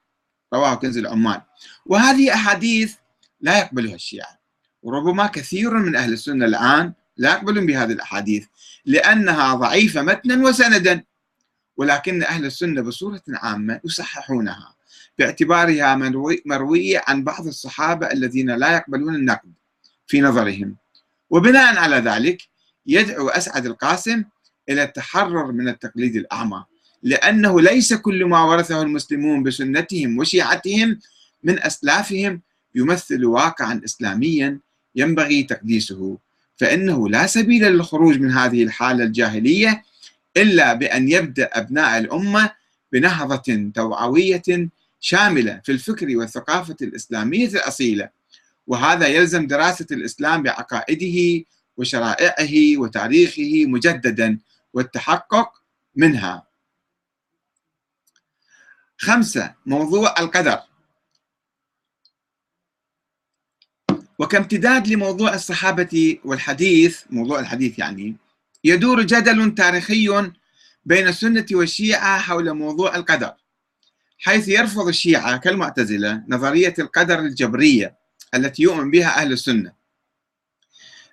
رواه 0.55 0.75
كنز 0.75 0.99
العمال 0.99 1.41
وهذه 1.87 2.35
أحاديث 2.35 2.95
لا 3.41 3.59
يقبلها 3.59 3.95
الشيعة 3.95 4.39
وربما 4.83 5.27
كثير 5.27 5.71
من 5.75 5.97
أهل 5.97 6.13
السنة 6.13 6.45
الآن 6.45 6.93
لا 7.17 7.33
يقبلون 7.33 7.67
بهذه 7.67 7.93
الأحاديث 7.93 8.47
لأنها 8.85 9.55
ضعيفة 9.55 10.03
متنا 10.03 10.49
وسندا. 10.49 11.05
ولكن 11.77 12.23
أهل 12.23 12.45
السنة 12.45 12.83
بصورة 12.83 13.23
عامة 13.29 13.81
يصححونها 13.85 14.75
باعتبارها 15.19 15.95
مروية 16.47 17.03
عن 17.07 17.25
بعض 17.25 17.47
الصحابة 17.47 18.07
الذين 18.07 18.51
لا 18.51 18.73
يقبلون 18.73 19.15
النقد 19.15 19.53
في 20.07 20.21
نظرهم. 20.21 20.77
وبناء 21.31 21.77
على 21.77 21.97
ذلك 21.97 22.43
يدعو 22.89 23.29
أسعد 23.29 23.67
القاسم 23.67 24.25
إلى 24.69 24.83
التحرر 24.83 25.53
من 25.53 25.69
التقليد 25.69 26.17
الأعمى 26.17 26.65
لأنه 27.03 27.61
ليس 27.61 27.95
كل 27.95 28.25
ما 28.25 28.45
ورثه 28.45 28.83
المسلمون 28.83 29.43
بسنتهم 29.43 30.19
وشيعتهم 30.19 30.99
من 31.45 31.63
أسلافهم 31.63 32.41
يمثل 32.75 33.25
واقعا 33.25 33.81
إسلاميا 33.85 34.59
ينبغي 34.95 35.43
تقديسه. 35.43 36.19
فإنه 36.57 37.09
لا 37.09 37.27
سبيل 37.27 37.65
للخروج 37.65 38.21
من 38.21 38.33
هذه 38.33 38.63
الحالة 38.63 39.05
الجاهلية 39.05 39.83
إلا 40.37 40.75
بأن 40.75 41.09
يبدأ 41.09 41.51
أبناء 41.53 41.99
الأمة 41.99 42.51
بنهضة 42.93 43.71
توعوية 43.75 44.69
شاملة 45.01 45.61
في 45.65 45.73
الفكر 45.73 46.17
والثقافة 46.17 46.77
الإسلامية 46.83 47.49
الأصيلة 47.49 48.09
وهذا 48.67 49.07
يلزم 49.07 49.47
دراسة 49.47 49.87
الإسلام 49.91 50.43
بعقائده 50.43 51.45
وشرائعه 51.79 52.81
وتاريخه 52.81 53.67
مجددا 53.67 54.39
والتحقق 54.73 55.63
منها. 55.97 56.47
خمسة 58.99 59.55
موضوع 59.67 60.15
القدر. 60.19 60.59
وكامتداد 64.19 64.89
لموضوع 64.89 65.35
الصحابة 65.35 66.19
والحديث 66.25 67.03
موضوع 67.11 67.41
الحديث 67.41 67.79
يعني 67.79 68.17
يدور 68.65 69.03
جدل 69.03 69.55
تاريخي 69.55 70.33
بين 70.85 71.09
السنة 71.09 71.47
والشيعة 71.53 72.19
حول 72.19 72.53
موضوع 72.53 72.97
القدر 72.97 73.35
حيث 74.19 74.49
يرفض 74.49 74.89
الشيعة 74.89 75.37
كالمعتزلة 75.37 76.25
نظرية 76.29 76.75
القدر 76.79 77.19
الجبرية 77.19 77.99
التي 78.35 78.63
يؤمن 78.63 78.91
بها 78.91 79.21
أهل 79.21 79.33
السنة. 79.33 79.78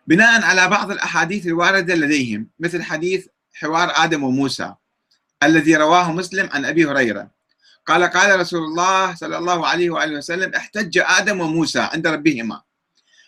بناء 0.08 0.42
على 0.42 0.68
بعض 0.68 0.92
الأحاديث 0.92 1.48
الواردة 1.48 1.96
لديهم 1.96 2.50
مثل 2.60 2.84
حديث 2.84 3.28
حوار 3.54 3.92
آدم 3.96 4.24
وموسى 4.24 4.74
الذي 5.44 5.76
رواه 5.76 6.12
مسلم 6.12 6.50
عن 6.54 6.66
أبي 6.66 6.86
هريرة. 6.86 7.32
قال 7.86 8.04
قال 8.04 8.40
رسول 8.40 8.64
الله 8.64 9.16
صلى 9.16 9.38
الله 9.38 9.68
عليه 9.68 9.90
وآله 9.90 10.18
وسلم 10.18 10.56
احتج 10.56 11.00
آدم 11.06 11.42
وموسى 11.42 11.80
عند 11.80 12.08
ربهما. 12.08 12.62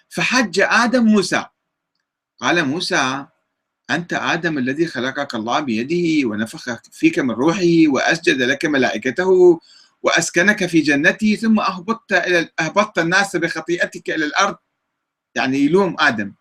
فحج 0.09 0.59
آدم 0.59 1.03
موسى. 1.05 1.45
قال 2.39 2.65
موسى 2.65 3.25
أنت 3.89 4.13
آدم 4.13 4.57
الذي 4.57 4.85
خلقك 4.85 5.35
الله 5.35 5.59
بيده 5.59 6.27
ونفخ 6.27 6.81
فيك 6.91 7.19
من 7.19 7.31
روحه 7.31 7.87
وأسجد 7.87 8.41
لك 8.41 8.65
ملائكته 8.65 9.59
وأسكنك 10.03 10.65
في 10.65 10.81
جنته 10.81 11.35
ثم 11.41 11.59
أهبطت 11.59 12.13
إلى 12.13 12.49
أهبطت 12.59 12.99
الناس 12.99 13.35
بخطيئتك 13.35 14.09
إلى 14.09 14.25
الأرض. 14.25 14.55
يعني 15.35 15.57
يلوم 15.57 15.95
آدم. 15.99 16.33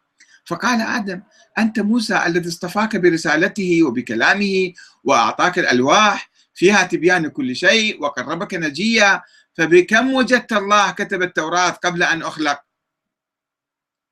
فقال 0.46 0.80
آدم 0.80 1.20
أنت 1.58 1.80
موسى 1.80 2.26
الذي 2.26 2.48
اصطفاك 2.48 2.96
برسالته 2.96 3.82
وبكلامه 3.82 4.72
وأعطاك 5.04 5.58
الألواح 5.58 6.30
فيها 6.54 6.82
تبيان 6.82 7.28
كل 7.28 7.56
شيء 7.56 8.02
وقربك 8.02 8.54
نجيا 8.54 9.22
فبكم 9.54 10.14
وجدت 10.14 10.52
الله؟ 10.52 10.90
كتب 10.90 11.22
التوراة 11.22 11.70
قبل 11.70 12.02
أن 12.02 12.22
أخلق. 12.22 12.60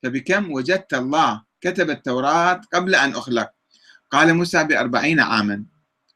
فبكم 0.03 0.53
وجدت 0.53 0.95
الله؟ 0.95 1.43
كتب 1.61 1.91
التوراة 1.91 2.61
قبل 2.73 2.95
أن 2.95 3.11
أخلق. 3.15 3.51
قال 4.11 4.35
موسى 4.35 4.65
بأربعين 4.65 5.21
عاما. 5.21 5.65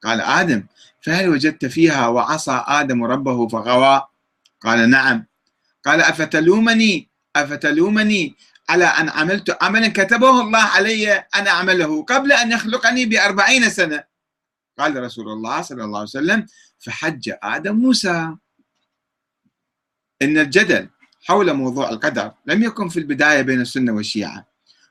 قال 0.03 0.21
آدم 0.21 0.65
فهل 1.01 1.29
وجدت 1.29 1.67
فيها 1.67 2.07
وعصى 2.07 2.65
آدم 2.67 3.05
ربه 3.05 3.49
فغوى؟ 3.49 4.03
قال 4.61 4.91
نعم. 4.91 5.27
قال 5.85 6.01
أفتلومني؟ 6.01 7.09
أفتلومني؟ 7.37 8.35
على 8.69 8.85
أن 8.85 9.09
عملت 9.09 9.57
عملا 9.63 9.89
كتبه 9.89 10.41
الله 10.41 10.59
علي 10.59 11.13
أن 11.13 11.47
أعمله 11.47 12.03
قبل 12.03 12.33
أن 12.33 12.53
يخلقني 12.53 13.07
بأربعين 13.07 13.71
سنة. 13.71 14.05
قال 14.79 15.03
رسول 15.03 15.29
الله 15.29 15.63
صلى 15.63 15.85
الله 15.85 15.99
عليه 15.99 16.09
وسلم 16.09 16.47
فحج 16.79 17.33
آدم 17.43 17.77
موسى. 17.77 18.35
إن 20.23 20.39
الجدل 20.39 20.89
حول 21.25 21.53
موضوع 21.53 21.91
القدر 21.91 22.33
لم 22.47 22.63
يكن 22.63 22.89
في 22.89 22.99
البداية 22.99 23.43
بين 23.43 23.61
السنة 23.61 23.93
والشيعة 23.93 24.49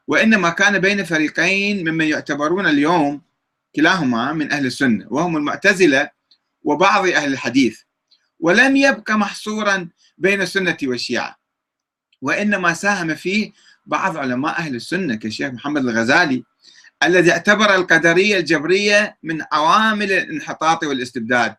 وإنما 0.08 0.50
كان 0.50 0.80
بين 0.80 1.04
فريقين 1.04 1.90
ممن 1.90 2.06
يعتبرون 2.08 2.68
اليوم 2.68 3.22
كلاهما 3.76 4.34
من 4.34 4.52
أهل 4.52 4.66
السنة 4.66 5.06
وهم 5.10 5.38
المعتزلة 5.38 6.10
وبعض 6.64 7.08
أهل 7.08 7.34
الحديث. 7.34 7.82
ولم 8.40 8.76
يبقى 8.76 9.18
محصورا 9.18 9.90
بين 10.18 10.42
السنة 10.42 10.78
والشيعة 10.84 11.38
وإنما 12.22 12.74
ساهم 12.74 13.16
فيه 13.16 13.52
بعض 13.88 14.18
علماء 14.18 14.58
أهل 14.58 14.76
السنة 14.76 15.16
كالشيخ 15.16 15.54
محمد 15.54 15.82
الغزالي 15.82 16.44
الذي 17.04 17.32
اعتبر 17.32 17.76
القدرية 17.76 18.38
الجبرية 18.38 19.18
من 19.24 19.42
عوامل 19.52 20.12
الانحطاط 20.12 20.84
والاستبداد 20.84 21.56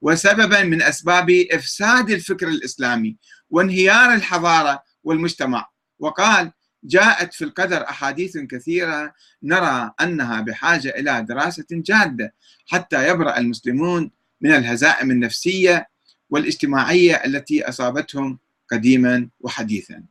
وسببا 0.00 0.62
من 0.62 0.82
أسباب 0.82 1.30
إفساد 1.30 2.10
الفكر 2.10 2.48
الإسلامي 2.48 3.16
وانهيار 3.50 4.14
الحضارة 4.14 4.82
والمجتمع. 5.04 5.68
وقال 5.98 6.52
جاءت 6.84 7.34
في 7.34 7.44
القدر 7.44 7.82
أحاديث 7.82 8.38
كثيرة 8.38 9.14
نرى 9.42 9.92
أنها 10.00 10.40
بحاجة 10.40 10.88
إلى 10.88 11.26
دراسة 11.28 11.66
جادة 11.72 12.34
حتى 12.66 13.08
يبرأ 13.08 13.38
المسلمون 13.38 14.10
من 14.40 14.50
الهزائم 14.52 15.10
النفسية 15.10 15.88
والاجتماعية 16.30 17.14
التي 17.14 17.68
أصابتهم 17.68 18.38
قديما 18.72 19.28
وحديثا. 19.40 20.02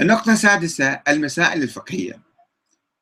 النقطة 0.00 0.32
السادسة 0.32 1.02
المسائل 1.08 1.62
الفقهية. 1.62 2.22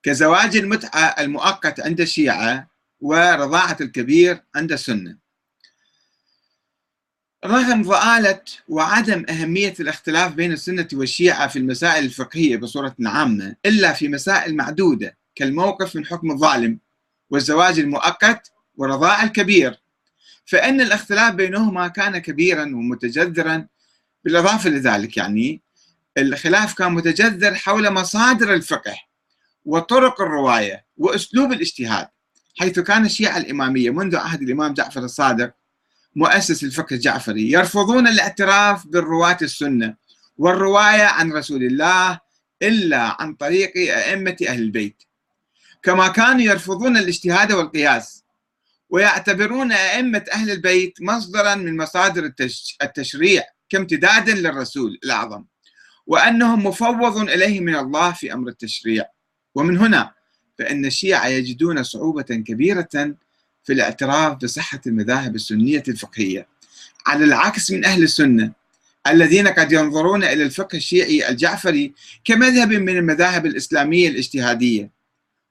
كزواج 0.03 0.57
المتعة 0.57 1.15
المؤقت 1.19 1.81
عند 1.81 2.01
الشيعة 2.01 2.71
ورضاعة 3.01 3.77
الكبير 3.81 4.43
عند 4.55 4.73
السنة. 4.73 5.17
رغم 7.45 7.83
ضآلة 7.83 8.41
وعدم 8.69 9.25
أهمية 9.29 9.75
الاختلاف 9.81 10.35
بين 10.35 10.53
السنة 10.53 10.89
والشيعة 10.93 11.49
في 11.49 11.59
المسائل 11.59 12.05
الفقهية 12.05 12.57
بصورة 12.57 12.97
عامة 13.07 13.57
إلا 13.67 13.93
في 13.93 14.09
مسائل 14.09 14.57
معدودة 14.57 15.17
كالموقف 15.35 15.97
من 15.97 16.07
حكم 16.07 16.31
الظالم 16.31 16.79
والزواج 17.31 17.79
المؤقت 17.79 18.53
ورضاع 18.77 19.23
الكبير. 19.23 19.81
فإن 20.47 20.81
الاختلاف 20.81 21.35
بينهما 21.35 21.89
كان 21.89 22.19
كبيرا 22.19 22.63
ومتجذرا 22.63 23.67
بالإضافة 24.25 24.71
لذلك 24.71 25.17
يعني 25.17 25.64
الخلاف 26.19 26.75
كان 26.75 26.93
متجذر 26.93 27.55
حول 27.55 27.93
مصادر 27.93 28.55
الفقه 28.55 28.95
وطرق 29.65 30.21
الرواية 30.21 30.87
وأسلوب 30.97 31.53
الاجتهاد 31.53 32.09
حيث 32.59 32.79
كان 32.79 33.05
الشيعة 33.05 33.37
الإمامية 33.37 33.91
منذ 33.91 34.17
عهد 34.17 34.43
الإمام 34.43 34.75
جعفر 34.75 35.01
الصادق 35.01 35.55
مؤسس 36.17 36.65
الفقه 36.65 36.95
الجعفري 36.95 37.51
يرفضون 37.51 38.09
الاعتراف 38.09 38.87
بالرواة 38.87 39.39
السنة 39.43 39.95
والرواية 40.39 41.05
عن 41.05 41.33
رسول 41.33 41.63
الله 41.63 42.21
إلا 42.63 43.23
عن 43.23 43.35
طريق 43.35 43.73
أئمة 43.77 44.37
أهل 44.49 44.63
البيت. 44.63 45.03
كما 45.83 46.09
كانوا 46.09 46.41
يرفضون 46.41 46.97
الاجتهاد 46.97 47.53
والقياس 47.53 48.25
ويعتبرون 48.91 49.73
أئمة 49.73 50.25
أهل 50.33 50.51
البيت 50.51 50.95
مصدرا 51.01 51.55
من 51.55 51.77
مصادر 51.77 52.33
التشريع 52.83 53.43
كامتداد 53.69 54.31
للرسول 54.31 54.99
الأعظم. 55.05 55.45
وأنهم 56.07 56.67
مفوض 56.67 57.17
إليه 57.17 57.61
من 57.61 57.77
الله 57.77 58.13
في 58.13 58.33
أمر 58.33 58.49
التشريع. 58.49 59.05
ومن 59.55 59.79
هنا 59.79 60.13
فإن 60.59 60.85
الشيعة 60.85 61.27
يجدون 61.27 61.83
صعوبة 61.83 62.23
كبيرة 62.23 63.15
في 63.65 63.73
الاعتراف 63.73 64.37
بصحة 64.37 64.81
المذاهب 64.87 65.35
السنية 65.35 65.83
الفقهية. 65.89 66.47
على 67.07 67.25
العكس 67.25 67.71
من 67.71 67.85
أهل 67.85 68.03
السنة 68.03 68.53
الذين 69.07 69.49
قد 69.49 69.73
ينظرون 69.73 70.25
إلى 70.25 70.43
الفقه 70.43 70.77
الشيعي 70.77 71.29
الجعفري 71.29 71.95
كمذهب 72.25 72.73
من 72.73 72.97
المذاهب 72.97 73.47
الإسلامية 73.47 74.09
الاجتهادية. 74.09 74.91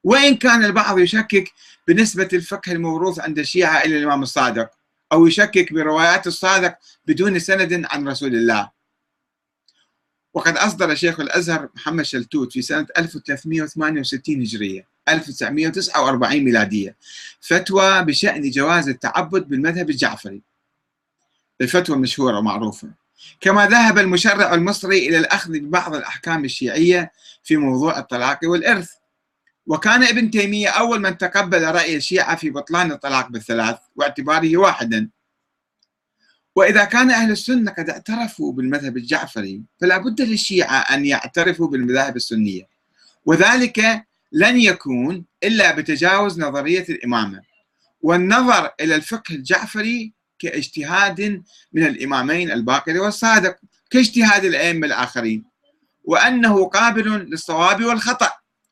وإن 0.03 0.35
كان 0.35 0.65
البعض 0.65 0.99
يشكك 0.99 1.51
بنسبة 1.87 2.29
الفقه 2.33 2.71
الموروث 2.71 3.19
عند 3.19 3.39
الشيعة 3.39 3.81
إلى 3.81 3.97
الإمام 3.97 4.23
الصادق 4.23 4.69
أو 5.11 5.27
يشكك 5.27 5.73
بروايات 5.73 6.27
الصادق 6.27 6.75
بدون 7.05 7.39
سند 7.39 7.85
عن 7.89 8.07
رسول 8.07 8.35
الله. 8.35 8.69
وقد 10.33 10.57
أصدر 10.57 10.95
شيخ 10.95 11.19
الأزهر 11.19 11.69
محمد 11.75 12.03
شلتوت 12.03 12.53
في 12.53 12.61
سنة 12.61 12.87
1368 12.97 14.41
هجرية 14.41 14.87
1949 15.09 16.43
ميلادية. 16.43 16.95
فتوى 17.41 18.03
بشأن 18.03 18.49
جواز 18.49 18.89
التعبد 18.89 19.49
بالمذهب 19.49 19.89
الجعفري. 19.89 20.41
الفتوى 21.61 21.97
مشهورة 21.97 22.37
ومعروفة. 22.37 22.89
كما 23.41 23.67
ذهب 23.67 23.97
المشرع 23.97 24.53
المصري 24.53 25.09
إلى 25.09 25.17
الأخذ 25.17 25.51
ببعض 25.59 25.95
الأحكام 25.95 26.45
الشيعية 26.45 27.11
في 27.43 27.57
موضوع 27.57 27.99
الطلاق 27.99 28.39
والإرث. 28.43 28.89
وكان 29.67 30.03
ابن 30.03 30.31
تيمية 30.31 30.69
أول 30.69 31.01
من 31.01 31.17
تقبل 31.17 31.63
رأي 31.63 31.95
الشيعة 31.95 32.35
في 32.35 32.49
بطلان 32.49 32.91
الطلاق 32.91 33.27
بالثلاث 33.27 33.77
واعتباره 33.95 34.57
واحدا. 34.57 35.09
وإذا 36.55 36.83
كان 36.85 37.11
أهل 37.11 37.31
السنة 37.31 37.71
قد 37.71 37.89
اعترفوا 37.89 38.53
بالمذهب 38.53 38.97
الجعفري 38.97 39.61
فلا 39.81 39.97
بد 39.97 40.21
للشيعة 40.21 40.75
أن 40.75 41.05
يعترفوا 41.05 41.67
بالمذاهب 41.67 42.15
السنية. 42.15 42.67
وذلك 43.25 44.05
لن 44.31 44.59
يكون 44.59 45.25
إلا 45.43 45.75
بتجاوز 45.75 46.39
نظرية 46.39 46.85
الإمامة. 46.89 47.41
والنظر 48.01 48.71
إلى 48.81 48.95
الفقه 48.95 49.35
الجعفري 49.35 50.13
كاجتهاد 50.39 51.43
من 51.73 51.85
الإمامين 51.85 52.51
الباقر 52.51 52.99
والصادق 52.99 53.55
كاجتهاد 53.89 54.45
الأئمة 54.45 54.87
الآخرين. 54.87 55.43
وأنه 56.03 56.65
قابل 56.65 57.09
للصواب 57.29 57.83
والخطأ 57.83 58.31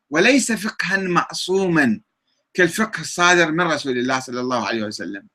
وليس 0.10 0.52
فقها 0.52 0.98
معصوما 0.98 2.00
كالفقه 2.54 3.02
الصادر 3.02 3.52
من 3.52 3.62
رسول 3.62 3.98
الله 3.98 4.20
صلى 4.20 4.40
الله 4.40 4.68
عليه 4.68 4.84
وسلم. 4.84 5.28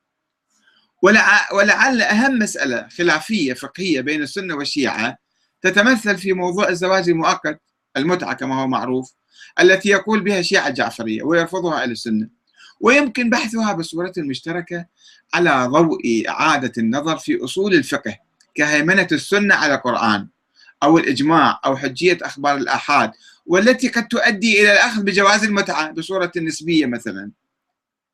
ولعل 1.53 2.01
أهم 2.01 2.39
مسألة 2.39 2.87
خلافية 2.97 3.53
فقهية 3.53 4.01
بين 4.01 4.21
السنة 4.21 4.55
والشيعة 4.55 5.17
تتمثل 5.61 6.17
في 6.17 6.33
موضوع 6.33 6.69
الزواج 6.69 7.09
المؤقت 7.09 7.61
المتعة 7.97 8.33
كما 8.33 8.61
هو 8.61 8.67
معروف 8.67 9.13
التي 9.59 9.89
يقول 9.89 10.19
بها 10.19 10.39
الشيعة 10.39 10.67
الجعفرية 10.67 11.23
ويرفضها 11.23 11.83
أهل 11.83 11.91
السنة. 11.91 12.29
ويمكن 12.79 13.29
بحثها 13.29 13.73
بصورة 13.73 14.13
مشتركة 14.17 14.85
على 15.33 15.65
ضوء 15.65 16.29
إعادة 16.29 16.71
النظر 16.77 17.17
في 17.17 17.43
أصول 17.43 17.73
الفقه 17.73 18.17
كهيمنة 18.55 19.07
السنة 19.11 19.55
على 19.55 19.75
القرآن 19.75 20.27
أو 20.83 20.97
الإجماع 20.97 21.59
أو 21.65 21.77
حجية 21.77 22.17
أخبار 22.21 22.57
الآحاد 22.57 23.11
والتي 23.45 23.87
قد 23.87 24.07
تؤدي 24.07 24.61
إلى 24.61 24.73
الأخذ 24.73 25.03
بجواز 25.03 25.43
المتعة 25.43 25.91
بصورة 25.91 26.31
نسبية 26.37 26.85
مثلا. 26.85 27.31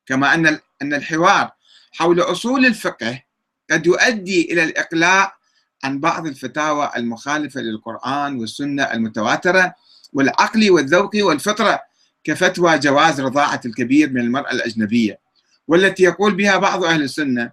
كما 0.06 0.34
أن 0.34 0.60
أن 0.82 0.94
الحوار 0.94 1.52
حول 1.94 2.22
أصول 2.22 2.66
الفقه 2.66 3.24
قد 3.72 3.86
يؤدي 3.86 4.54
إلى 4.54 4.64
الإقلاع 4.64 5.38
عن 5.84 6.00
بعض 6.00 6.28
الفتاوى 6.28 6.92
المخالفة 6.96 7.62
للقرآن 7.62 8.40
والسنة 8.40 8.84
المتواترة 8.84 9.76
والعقل 10.14 10.72
والذوق 10.72 11.12
والفطرة 11.16 11.82
كفتوى 12.24 12.80
جواز 12.80 13.22
رضاعة 13.22 13.62
الكبير 13.66 14.10
من 14.10 14.22
المرأة 14.22 14.52
الأجنبية 14.52 15.20
والتي 15.68 16.04
يقول 16.04 16.36
بها 16.36 16.58
بعض 16.58 16.84
أهل 16.84 17.02
السنة. 17.02 17.52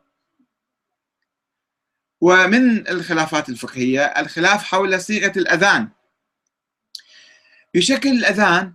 ومن 2.20 2.88
الخلافات 2.88 3.48
الفقهية 3.48 4.04
الخلاف 4.04 4.64
حول 4.64 5.00
صيغة 5.00 5.32
الأذان. 5.36 5.88
يشكل 7.74 8.08
الأذان 8.08 8.72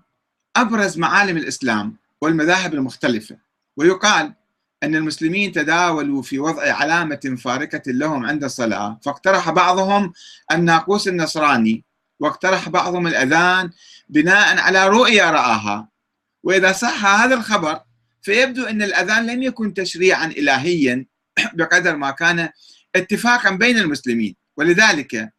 أبرز 0.56 0.98
معالم 0.98 1.38
الإسلام 1.38 1.98
والمذاهب 2.22 2.74
المختلفة 2.74 3.38
ويقال 3.78 4.34
أن 4.86 4.96
المسلمين 4.96 5.52
تداولوا 5.52 6.22
في 6.22 6.40
وضع 6.40 6.74
علامة 6.74 7.38
فارقة 7.44 7.82
لهم 7.88 8.26
عند 8.26 8.44
الصلاة. 8.44 9.00
فاقترح 9.04 9.50
بعضهم 9.50 10.14
الناقوس 10.52 11.08
النصراني 11.08 11.84
واقترح 12.20 12.70
بعضهم 12.70 13.08
الأذان 13.08 13.70
بناء 14.10 14.58
على 14.60 14.88
رؤية 14.88 15.32
رآها. 15.32 15.90
وإذا 16.44 16.72
صح 16.72 17.06
هذا 17.06 17.36
الخبر 17.36 17.80
فيبدو 18.22 18.66
أن 18.66 18.82
الأذان 18.82 19.28
لم 19.28 19.44
يكن 19.44 19.74
تشريعا 19.74 20.26
إلهيا 20.26 21.06
بقدر 21.58 21.96
ما 21.96 22.12
كان 22.12 22.50
اتفاقا 22.96 23.52
بين 23.52 23.78
المسلمين. 23.78 24.36
ولذلك 24.58 25.34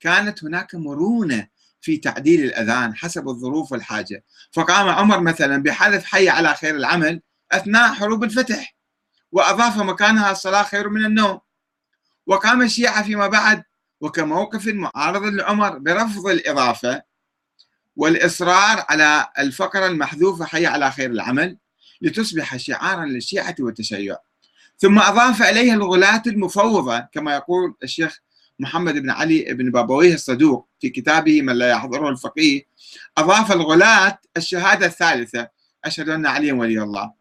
كانت 0.00 0.44
هناك 0.44 0.74
مرونة 0.74 1.46
في 1.80 1.96
تعديل 1.96 2.44
الأذان 2.44 2.94
حسب 2.94 3.28
الظروف 3.28 3.72
والحاجة. 3.72 4.24
فقام 4.52 4.88
عمر 4.88 5.20
مثلا 5.20 5.62
بحذف 5.62 6.04
حي 6.04 6.28
على 6.28 6.54
خير 6.54 6.76
العمل 6.76 7.20
أثناء 7.52 7.92
حروب 7.94 8.24
الفتح. 8.24 8.81
وأضاف 9.32 9.78
مكانها 9.78 10.30
الصلاة 10.30 10.62
خير 10.62 10.88
من 10.88 11.04
النوم. 11.04 11.40
وقام 12.26 12.62
الشيعة 12.62 13.02
فيما 13.02 13.26
بعد 13.26 13.62
وكموقف 14.00 14.66
معارض 14.66 15.22
لعمر 15.24 15.78
برفض 15.78 16.26
الإضافة 16.26 17.02
والإصرار 17.96 18.84
على 18.88 19.28
الفقرة 19.38 19.86
المحذوفة 19.86 20.44
حي 20.44 20.66
على 20.66 20.90
خير 20.90 21.10
العمل 21.10 21.58
لتصبح 22.00 22.56
شعارا 22.56 23.04
للشيعة 23.04 23.54
والتشيع. 23.60 24.16
ثم 24.78 24.98
أضاف 24.98 25.42
إليها 25.42 25.74
الغلاة 25.74 26.22
المفوضة 26.26 27.00
كما 27.00 27.34
يقول 27.34 27.74
الشيخ 27.82 28.20
محمد 28.58 28.94
بن 28.94 29.10
علي 29.10 29.54
بن 29.54 29.70
بابويه 29.70 30.14
الصدوق 30.14 30.68
في 30.80 30.88
كتابه 30.90 31.42
من 31.42 31.52
لا 31.52 31.68
يحضره 31.70 32.08
الفقيه 32.08 32.62
أضاف 33.18 33.52
الغلاة 33.52 34.18
الشهادة 34.36 34.86
الثالثة 34.86 35.48
أشهد 35.84 36.08
أن 36.08 36.26
عليا 36.26 36.52
ولي 36.52 36.82
الله. 36.82 37.12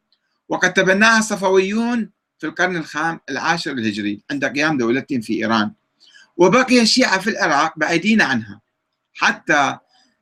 وقد 0.51 0.73
تبناها 0.73 1.19
الصفويون 1.19 2.09
في 2.39 2.47
القرن 2.47 2.77
الخام 2.77 3.19
العاشر 3.29 3.71
الهجري 3.71 4.21
عند 4.31 4.45
قيام 4.45 4.77
دولتهم 4.77 5.21
في 5.21 5.33
إيران. 5.33 5.71
وبقي 6.37 6.81
الشيعة 6.81 7.19
في 7.19 7.29
العراق 7.29 7.73
بعيدين 7.77 8.21
عنها. 8.21 8.61
حتى 9.13 9.77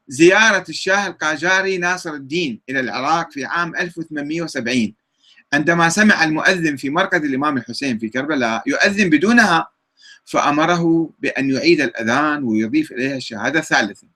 زيارة 0.08 0.66
الشاه 0.70 1.08
القاجاري 1.08 1.78
ناصر 1.78 2.14
الدين 2.14 2.62
إلى 2.70 2.80
العراق 2.80 3.32
في 3.32 3.46
عام 3.46 3.76
1870 3.76 4.94
عندما 5.54 5.90
سمع 5.90 6.24
المؤذن 6.24 6.76
في 6.76 6.90
مركز 6.90 7.24
الإمام 7.24 7.58
الحسين 7.58 7.98
في 8.00 8.10
كربلاء 8.10 8.64
يؤذن 8.66 9.10
بدونها 9.10 9.68
فأمره 10.26 11.10
بأن 11.20 11.50
يعيد 11.50 11.82
الأذان 11.82 12.44
ويضيف 12.44 12.92
إليها 12.92 13.16
الشهادة 13.16 13.60
الثالثة 13.60 14.08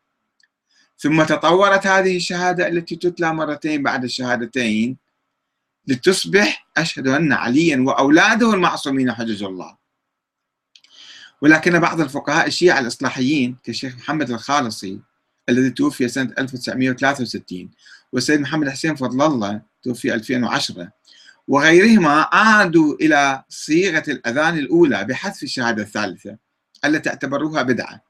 ثم 0.97 1.23
تطورت 1.23 1.87
هذه 1.87 2.17
الشهادة 2.17 2.67
التي 2.67 2.95
تتلى 2.95 3.33
مرتين 3.33 3.83
بعد 3.83 4.03
الشهادتين 4.03 5.02
لتصبح 5.87 6.67
أشهد 6.77 7.07
أن 7.07 7.33
عليا 7.33 7.83
وأولاده 7.87 8.53
المعصومين 8.53 9.11
حجج 9.13 9.43
الله. 9.43 9.77
ولكن 11.41 11.79
بعض 11.79 12.01
الفقهاء 12.01 12.47
الشيعة 12.47 12.79
الإصلاحيين 12.79 13.57
كالشيخ 13.63 13.95
محمد 13.95 14.31
الخالصي 14.31 14.99
الذي 15.49 15.69
توفي 15.69 16.07
سنة 16.07 16.33
1963 16.37 17.71
والسيد 18.13 18.39
محمد 18.39 18.69
حسين 18.69 18.95
فضل 18.95 19.21
الله 19.21 19.61
توفي 19.83 20.13
2010 20.13 20.91
وغيرهما 21.47 22.29
عادوا 22.31 22.95
إلى 23.01 23.43
صيغة 23.49 24.03
الأذان 24.07 24.57
الأولى 24.57 25.03
بحذف 25.03 25.43
الشهادة 25.43 25.83
الثالثة 25.83 26.37
التي 26.85 27.09
اعتبروها 27.09 27.61
بدعة. 27.61 28.03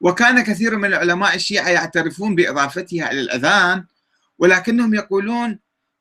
وكان 0.00 0.44
كثير 0.44 0.76
من 0.76 0.84
العلماء 0.88 1.34
الشيعة 1.34 1.68
يعترفون 1.68 2.34
بإضافتها 2.34 3.10
إلى 3.12 3.20
الأذان 3.20 3.84
ولكنهم 4.38 4.94
يقولون 4.94 5.58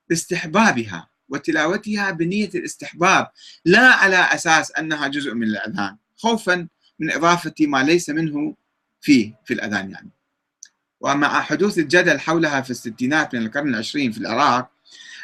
باستحبابها. 0.10 1.10
وتلاوتها 1.34 2.12
بنية 2.12 2.50
الاستحباب 2.56 3.28
لا 3.66 3.88
على 3.88 4.18
أساس 4.18 4.72
أنها 4.72 5.08
جزء 5.08 5.34
من 5.34 5.44
الأذان 5.44 5.98
خوفا 6.18 6.68
من 7.00 7.12
إضافة 7.12 7.54
ما 7.60 7.84
ليس 7.84 8.10
منه 8.10 8.56
فيه 9.02 9.36
في 9.46 9.54
الأذان 9.54 9.92
يعني. 9.92 10.10
ومع 11.02 11.42
حدوث 11.42 11.78
الجدل 11.78 12.20
حولها 12.20 12.62
في 12.62 12.70
الستينات 12.70 13.36
من 13.36 13.46
القرن 13.46 13.70
العشرين 13.70 14.12
في 14.12 14.18
العراق 14.18 14.70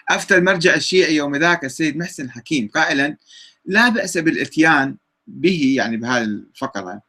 أفتى 0.10 0.36
المرجع 0.36 0.76
الشيعي 0.76 1.16
يوم 1.16 1.36
ذاك 1.36 1.66
السيد 1.66 1.98
محسن 1.98 2.32
حكيم 2.32 2.68
قائلا 2.68 3.18
لا 3.66 3.90
بأس 3.90 4.18
بالإتيان 4.18 4.98
به 5.28 5.74
يعني 5.78 5.98
بهذه 5.98 6.24
الفقرة 6.24 7.02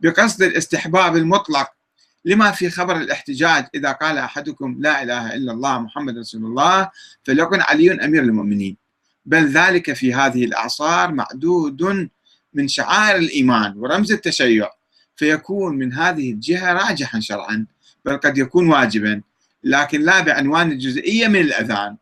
بقصد 0.00 0.42
الاستحباب 0.42 1.16
المطلق 1.16 1.68
لما 2.24 2.50
في 2.50 2.70
خبر 2.70 2.96
الاحتجاج 2.96 3.66
إذا 3.74 3.92
قال 3.92 4.18
أحدكم 4.18 4.76
لا 4.78 5.02
إله 5.02 5.34
إلا 5.34 5.52
الله 5.52 5.78
محمد 5.78 6.18
رسول 6.18 6.44
الله 6.44 6.90
فليكن 7.24 7.60
علي 7.60 8.04
أمير 8.04 8.22
المؤمنين. 8.22 8.76
بل 9.26 9.48
ذلك 9.48 9.92
في 9.92 10.14
هذه 10.14 10.44
الأعصار 10.44 11.12
معدود 11.12 12.08
من 12.54 12.68
شعائر 12.68 13.16
الإيمان 13.16 13.74
ورمز 13.76 14.12
التشيع 14.12 14.70
فيكون 15.16 15.76
من 15.76 15.92
هذه 15.92 16.32
الجهة 16.32 16.72
راجحا 16.72 17.20
شرعا 17.20 17.66
بل 18.04 18.16
قد 18.16 18.38
يكون 18.38 18.68
واجبا 18.68 19.22
لكن 19.64 20.00
لا 20.00 20.20
بعنوان 20.20 20.72
الجزئية 20.72 21.28
من 21.28 21.40
الأذان. 21.40 21.96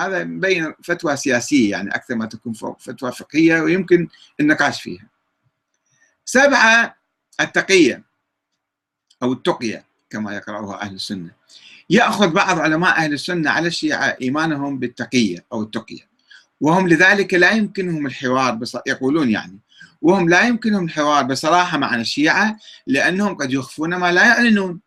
هذا 0.00 0.24
مبين 0.24 0.74
فتوى 0.84 1.16
سياسية 1.16 1.70
يعني 1.70 1.90
أكثر 1.90 2.14
ما 2.14 2.26
تكون 2.26 2.52
فتوى 2.78 3.12
فقهية 3.12 3.60
ويمكن 3.60 4.08
النقاش 4.40 4.82
فيها. 4.82 5.08
سبعة 6.24 6.96
التقية. 7.40 8.05
أو 9.22 9.32
التقية 9.32 9.84
كما 10.10 10.34
يقرأها 10.34 10.82
أهل 10.82 10.94
السنة. 10.94 11.30
يأخذ 11.90 12.28
بعض 12.28 12.58
علماء 12.58 12.96
أهل 12.96 13.12
السنة 13.12 13.50
على 13.50 13.68
الشيعة 13.68 14.16
إيمانهم 14.22 14.78
بالتقية 14.78 15.44
أو 15.52 15.62
التقية. 15.62 16.08
وهم 16.60 16.88
لذلك 16.88 17.34
لا 17.34 17.50
يمكنهم 17.50 18.06
الحوار 18.06 18.54
بص... 18.54 18.76
يقولون 18.86 19.30
يعني 19.30 19.58
وهم 20.02 20.28
لا 20.28 20.42
يمكنهم 20.42 20.84
الحوار 20.84 21.24
بصراحة 21.24 21.78
مع 21.78 21.94
الشيعة 21.94 22.58
لأنهم 22.86 23.34
قد 23.34 23.52
يخفون 23.52 23.94
ما 23.94 24.12
لا 24.12 24.24
يعلنون. 24.24 24.80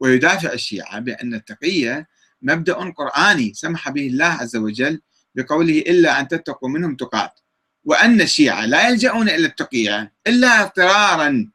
ويدافع 0.00 0.52
الشيعة 0.52 0.98
بأن 1.00 1.34
التقية 1.34 2.08
مبدأ 2.42 2.74
قرآني 2.74 3.52
سمح 3.54 3.88
به 3.88 4.06
الله 4.06 4.24
عز 4.26 4.56
وجل 4.56 5.00
بقوله 5.34 5.78
إلا 5.78 6.20
أن 6.20 6.28
تتقوا 6.28 6.68
منهم 6.68 6.96
تقات. 6.96 7.40
وأن 7.84 8.20
الشيعة 8.20 8.66
لا 8.66 8.88
يلجؤون 8.88 9.28
إلى 9.28 9.46
التقية 9.46 10.12
إلا 10.26 10.62
اضطرارا. 10.62 11.50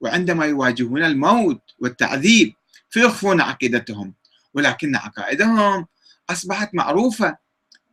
وعندما 0.00 0.44
يواجهون 0.46 1.04
الموت 1.04 1.60
والتعذيب 1.78 2.54
فيخفون 2.90 3.40
عقيدتهم 3.40 4.14
ولكن 4.54 4.96
عقائدهم 4.96 5.86
أصبحت 6.30 6.74
معروفة 6.74 7.36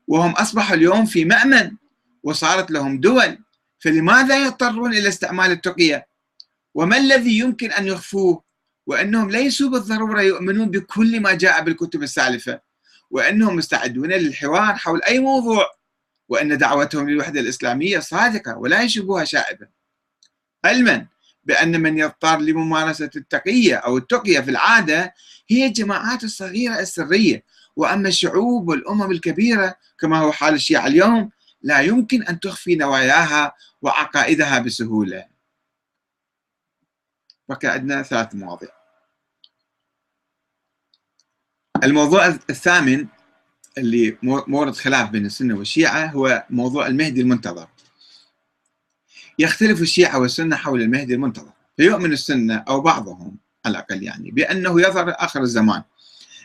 وهم 0.07 0.31
أصبحوا 0.31 0.75
اليوم 0.75 1.05
في 1.05 1.25
مأمن 1.25 1.71
وصارت 2.23 2.71
لهم 2.71 2.99
دول. 2.99 3.37
فلماذا 3.79 4.45
يضطرون 4.45 4.93
إلى 4.93 5.07
استعمال 5.09 5.51
التقية؟ 5.51 6.07
وما 6.73 6.97
الذي 6.97 7.37
يمكن 7.39 7.71
أن 7.71 7.87
يخفوه؟ 7.87 8.43
وأنهم 8.87 9.31
ليسوا 9.31 9.69
بالضرورة 9.69 10.21
يؤمنون 10.21 10.69
بكل 10.71 11.19
ما 11.19 11.33
جاء 11.33 11.63
بالكتب 11.63 12.03
السالفة 12.03 12.59
وأنهم 13.11 13.55
مستعدون 13.55 14.09
للحوار 14.09 14.75
حول 14.75 15.03
أي 15.03 15.19
موضوع 15.19 15.65
وأن 16.29 16.57
دعوتهم 16.57 17.09
للوحدة 17.09 17.39
الإسلامية 17.39 17.99
صادقة 17.99 18.57
ولا 18.57 18.81
يشبهها 18.81 19.23
شائبة. 19.23 19.67
علما 20.65 21.07
بأن 21.45 21.81
من 21.81 21.97
يضطر 21.97 22.39
لممارسة 22.39 23.09
التقية 23.15 23.75
أو 23.75 23.97
التقية 23.97 24.39
في 24.39 24.51
العادة 24.51 25.13
هي 25.49 25.65
الجماعات 25.65 26.23
الصغيرة 26.23 26.79
السرية. 26.79 27.43
وأما 27.75 28.07
الشعوب 28.09 28.69
والأمم 28.69 29.11
الكبيرة 29.11 29.75
كما 29.99 30.17
هو 30.17 30.31
حال 30.31 30.53
الشيعة 30.53 30.87
اليوم 30.87 31.31
لا 31.61 31.79
يمكن 31.81 32.23
أن 32.23 32.39
تخفي 32.39 32.75
نواياها 32.75 33.53
وعقائدها 33.81 34.59
بسهولة. 34.59 35.25
بقي 37.49 37.67
عندنا 37.67 38.03
ثلاث 38.03 38.35
مواضيع. 38.35 38.69
الموضوع 41.83 42.27
الثامن 42.27 43.07
اللي 43.77 44.17
مورد 44.23 44.75
خلاف 44.75 45.09
بين 45.09 45.25
السنة 45.25 45.57
والشيعة 45.57 46.05
هو 46.05 46.45
موضوع 46.49 46.87
المهدي 46.87 47.21
المنتظر. 47.21 47.67
يختلف 49.39 49.81
الشيعة 49.81 50.19
والسنة 50.19 50.55
حول 50.55 50.81
المهدي 50.81 51.13
المنتظر. 51.13 51.51
فيؤمن 51.77 52.11
السنة 52.13 52.55
أو 52.55 52.81
بعضهم 52.81 53.37
على 53.65 53.71
الأقل 53.71 54.03
يعني 54.03 54.31
بأنه 54.31 54.81
يظهر 54.81 55.15
آخر 55.17 55.41
الزمان. 55.41 55.81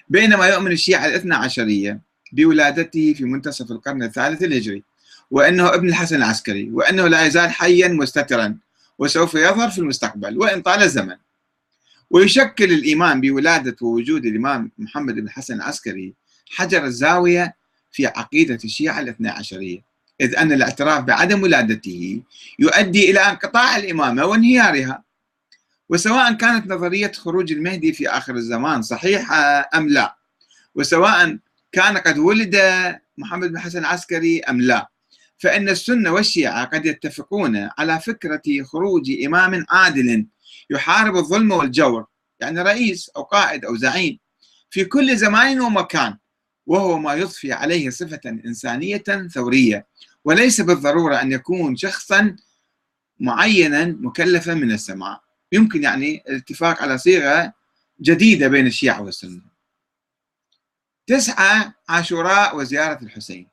بينما 0.08 0.46
يؤمن 0.46 0.72
الشيعة 0.72 1.06
الاثنى 1.06 1.34
عشرية 1.34 2.00
بولادته 2.32 3.14
في 3.14 3.24
منتصف 3.24 3.70
القرن 3.70 4.02
الثالث 4.02 4.42
الهجري 4.42 4.82
وأنه 5.30 5.74
ابن 5.74 5.88
الحسن 5.88 6.16
العسكري 6.16 6.70
وأنه 6.70 7.08
لا 7.08 7.26
يزال 7.26 7.50
حيا 7.50 7.88
مستترا 7.88 8.58
وسوف 8.98 9.34
يظهر 9.34 9.70
في 9.70 9.78
المستقبل 9.78 10.38
وإن 10.38 10.62
طال 10.62 10.82
الزمن. 10.82 11.16
ويشكل 12.10 12.72
الإيمان 12.72 13.20
بولادة 13.20 13.76
ووجود 13.82 14.26
الإمام 14.26 14.70
محمد 14.78 15.14
بن 15.14 15.24
الحسن 15.24 15.54
العسكري 15.54 16.14
حجر 16.50 16.84
الزاوية 16.84 17.56
في 17.92 18.06
عقيدة 18.06 18.58
الشيعة 18.64 19.00
الاثنى 19.00 19.28
عشرية. 19.28 19.87
إذ 20.20 20.36
أن 20.36 20.52
الاعتراف 20.52 21.04
بعدم 21.04 21.42
ولادته 21.42 22.22
يؤدي 22.58 23.10
إلى 23.10 23.20
انقطاع 23.20 23.76
الإمامة 23.76 24.24
وانهيارها 24.24 25.04
وسواء 25.88 26.32
كانت 26.32 26.66
نظرية 26.66 27.12
خروج 27.12 27.52
المهدي 27.52 27.92
في 27.92 28.08
آخر 28.08 28.34
الزمان 28.34 28.82
صحيحة 28.82 29.68
أم 29.74 29.88
لا 29.88 30.16
وسواء 30.74 31.38
كان 31.72 31.96
قد 31.98 32.18
ولد 32.18 32.56
محمد 33.18 33.50
بن 33.52 33.58
حسن 33.58 33.78
العسكري 33.78 34.40
أم 34.40 34.60
لا. 34.60 34.88
فإن 35.38 35.68
السنة 35.68 36.12
والشيعة 36.12 36.64
قد 36.64 36.86
يتفقون 36.86 37.70
على 37.78 38.00
فكرة 38.00 38.42
خروج 38.62 39.10
إمام 39.26 39.64
عادل 39.70 40.26
يحارب 40.70 41.16
الظلم 41.16 41.52
والجور 41.52 42.06
يعني 42.40 42.62
رئيس 42.62 43.10
أو 43.16 43.22
قائد 43.22 43.64
أو 43.64 43.76
زعيم 43.76 44.18
في 44.70 44.84
كل 44.84 45.16
زمان 45.16 45.60
ومكان 45.60 46.16
وهو 46.66 46.98
ما 46.98 47.14
يضفي 47.14 47.52
عليه 47.52 47.90
صفة 47.90 48.20
إنسانية 48.26 49.04
ثورية. 49.34 49.86
وليس 50.24 50.60
بالضرورة 50.60 51.16
أن 51.22 51.32
يكون 51.32 51.76
شخصا 51.76 52.36
معينا 53.20 53.84
مكلفا 53.84 54.54
من 54.54 54.72
السماء 54.72 55.20
يمكن 55.52 55.82
يعني 55.82 56.22
الاتفاق 56.28 56.82
على 56.82 56.98
صيغة 56.98 57.52
جديدة 58.00 58.48
بين 58.48 58.66
الشيعة 58.66 59.02
والسنة. 59.02 59.42
تسعة 61.06 61.74
عاشوراء 61.88 62.56
وزيارة 62.56 63.02
الحسين. 63.02 63.48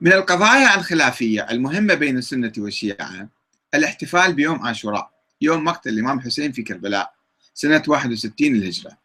من 0.00 0.12
القضايا 0.12 0.74
الخلافية 0.74 1.50
المهمة 1.50 1.94
بين 1.94 2.18
السنة 2.18 2.52
والشيعة 2.58 3.28
الاحتفال 3.74 4.32
بيوم 4.32 4.66
عاشوراء 4.66 5.10
يوم 5.40 5.64
مقتل 5.64 5.90
الإمام 5.90 6.20
حسين 6.20 6.52
في 6.52 6.62
كربلاء 6.62 7.14
سنة 7.54 7.82
61 7.88 8.52
للهجرة. 8.54 8.98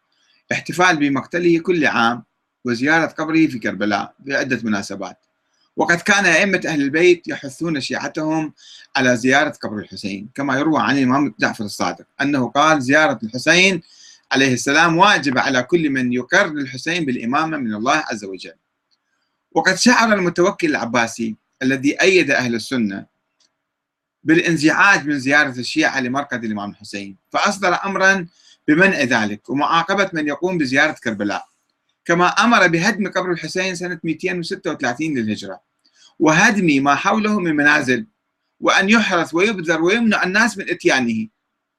احتفال 0.52 0.96
بمقتله 0.96 1.58
كل 1.58 1.86
عام 1.86 2.24
وزيارة 2.64 3.06
قبره 3.06 3.46
في 3.46 3.58
كربلاء 3.58 4.14
في 4.24 4.36
عدة 4.36 4.60
مناسبات. 4.64 5.26
وقد 5.80 6.00
كان 6.00 6.24
أئمة 6.26 6.60
أهل 6.66 6.82
البيت 6.82 7.28
يحثون 7.28 7.80
شيعتهم 7.80 8.52
على 8.96 9.16
زيارة 9.16 9.50
قبر 9.50 9.78
الحسين 9.78 10.28
كما 10.34 10.58
يروى 10.58 10.82
عن 10.82 10.98
الإمام 10.98 11.34
جعفر 11.40 11.64
الصادق 11.64 12.06
أنه 12.20 12.48
قال 12.48 12.82
زيارة 12.82 13.18
الحسين 13.22 13.82
عليه 14.32 14.52
السلام 14.52 14.96
واجبة 14.96 15.40
على 15.40 15.62
كل 15.62 15.90
من 15.90 16.12
يقر 16.12 16.52
للحسين 16.52 17.04
بالإمامة 17.04 17.56
من 17.56 17.74
الله 17.74 18.04
عز 18.10 18.24
وجل. 18.24 18.54
وقد 19.52 19.74
شعر 19.74 20.12
المتوكل 20.12 20.66
العباسي 20.66 21.36
الذي 21.62 22.00
أيد 22.00 22.30
أهل 22.30 22.54
السنة 22.54 23.06
بالانزعاج 24.24 25.06
من 25.06 25.18
زيارة 25.18 25.58
الشيعة 25.58 26.00
لمرقد 26.00 26.44
الإمام 26.44 26.70
الحسين 26.70 27.16
فأصدر 27.30 27.84
أمرا 27.84 28.26
بمنع 28.68 29.00
ذلك 29.00 29.50
ومعاقبة 29.50 30.10
من 30.12 30.28
يقوم 30.28 30.58
بزيارة 30.58 30.96
كربلاء 31.04 31.44
كما 32.04 32.26
أمر 32.26 32.66
بهدم 32.66 33.08
قبر 33.08 33.30
الحسين 33.30 33.74
سنة 33.74 34.00
236 34.04 35.18
للهجرة. 35.18 35.69
وهدم 36.20 36.84
ما 36.84 36.94
حوله 36.94 37.40
من 37.40 37.56
منازل 37.56 38.06
وأن 38.60 38.90
يحرث 38.90 39.34
ويبذر 39.34 39.82
ويمنع 39.82 40.22
الناس 40.22 40.58
من 40.58 40.70
إتيانه. 40.70 41.28